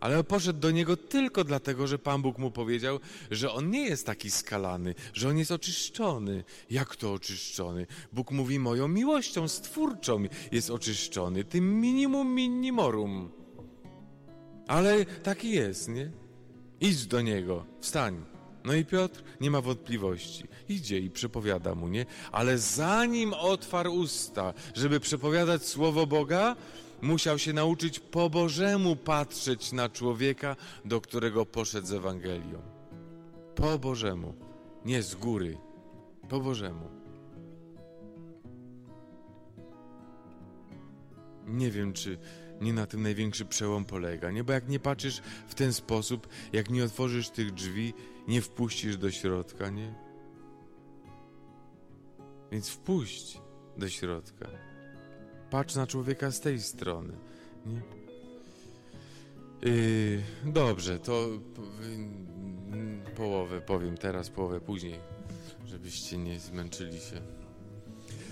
Ale 0.00 0.24
poszedł 0.24 0.60
do 0.60 0.70
niego 0.70 0.96
tylko 0.96 1.44
dlatego, 1.44 1.86
że 1.86 1.98
Pan 1.98 2.22
Bóg 2.22 2.38
mu 2.38 2.50
powiedział, 2.50 3.00
że 3.30 3.52
on 3.52 3.70
nie 3.70 3.82
jest 3.82 4.06
taki 4.06 4.30
skalany, 4.30 4.94
że 5.14 5.28
on 5.28 5.38
jest 5.38 5.50
oczyszczony. 5.50 6.44
Jak 6.70 6.96
to 6.96 7.12
oczyszczony? 7.12 7.86
Bóg 8.12 8.30
mówi, 8.30 8.58
moją 8.58 8.88
miłością 8.88 9.48
stwórczą 9.48 10.24
jest 10.52 10.70
oczyszczony, 10.70 11.44
tym 11.44 11.80
minimum 11.80 12.34
minimorum. 12.34 13.30
Ale 14.68 15.04
taki 15.04 15.50
jest, 15.50 15.88
nie? 15.88 16.10
Idź 16.80 17.06
do 17.06 17.20
niego, 17.20 17.66
wstań. 17.80 18.37
No 18.68 18.74
i 18.74 18.84
Piotr 18.84 19.22
nie 19.40 19.50
ma 19.50 19.60
wątpliwości. 19.60 20.44
Idzie 20.68 20.98
i 20.98 21.10
przepowiada 21.10 21.74
mu, 21.74 21.88
nie? 21.88 22.06
Ale 22.32 22.58
zanim 22.58 23.34
otwarł 23.34 23.94
usta, 23.94 24.54
żeby 24.74 25.00
przepowiadać 25.00 25.66
słowo 25.66 26.06
Boga, 26.06 26.56
musiał 27.02 27.38
się 27.38 27.52
nauczyć 27.52 28.00
po 28.00 28.30
Bożemu 28.30 28.96
patrzeć 28.96 29.72
na 29.72 29.88
człowieka, 29.88 30.56
do 30.84 31.00
którego 31.00 31.46
poszedł 31.46 31.86
z 31.86 31.92
Ewangelią. 31.92 32.62
Po 33.54 33.78
Bożemu, 33.78 34.34
nie 34.84 35.02
z 35.02 35.14
góry, 35.14 35.58
po 36.28 36.40
Bożemu. 36.40 36.88
Nie 41.46 41.70
wiem, 41.70 41.92
czy 41.92 42.18
nie 42.60 42.72
na 42.72 42.86
tym 42.86 43.02
największy 43.02 43.44
przełom 43.44 43.84
polega, 43.84 44.30
nie? 44.30 44.44
Bo 44.44 44.52
jak 44.52 44.68
nie 44.68 44.80
patrzysz 44.80 45.22
w 45.48 45.54
ten 45.54 45.72
sposób, 45.72 46.28
jak 46.52 46.70
nie 46.70 46.84
otworzysz 46.84 47.30
tych 47.30 47.54
drzwi, 47.54 47.94
nie 48.28 48.42
wpuścisz 48.42 48.96
do 48.96 49.10
środka, 49.10 49.70
nie? 49.70 49.94
Więc 52.52 52.68
wpuść 52.68 53.40
do 53.76 53.88
środka. 53.88 54.48
Patrz 55.50 55.74
na 55.74 55.86
człowieka 55.86 56.30
z 56.30 56.40
tej 56.40 56.60
strony. 56.60 57.12
Nie? 57.66 57.80
Yy, 59.62 60.22
dobrze, 60.44 60.98
to 60.98 61.28
yy, 62.72 63.14
połowę 63.16 63.60
powiem 63.60 63.96
teraz, 63.96 64.30
połowę 64.30 64.60
później, 64.60 65.00
żebyście 65.66 66.18
nie 66.18 66.40
zmęczyli 66.40 67.00
się. 67.00 67.37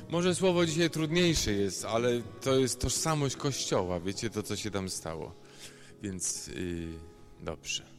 Może 0.08 0.34
słowo 0.34 0.66
dzisiaj 0.66 0.90
trudniejsze 0.90 1.52
jest, 1.52 1.84
ale 1.84 2.22
to 2.40 2.58
jest 2.58 2.80
tożsamość 2.80 3.36
Kościoła, 3.36 4.00
wiecie 4.00 4.30
to, 4.30 4.42
co 4.42 4.56
się 4.56 4.70
tam 4.70 4.88
stało. 4.88 5.34
Więc 6.02 6.46
yy, 6.46 6.88
dobrze. 7.40 7.95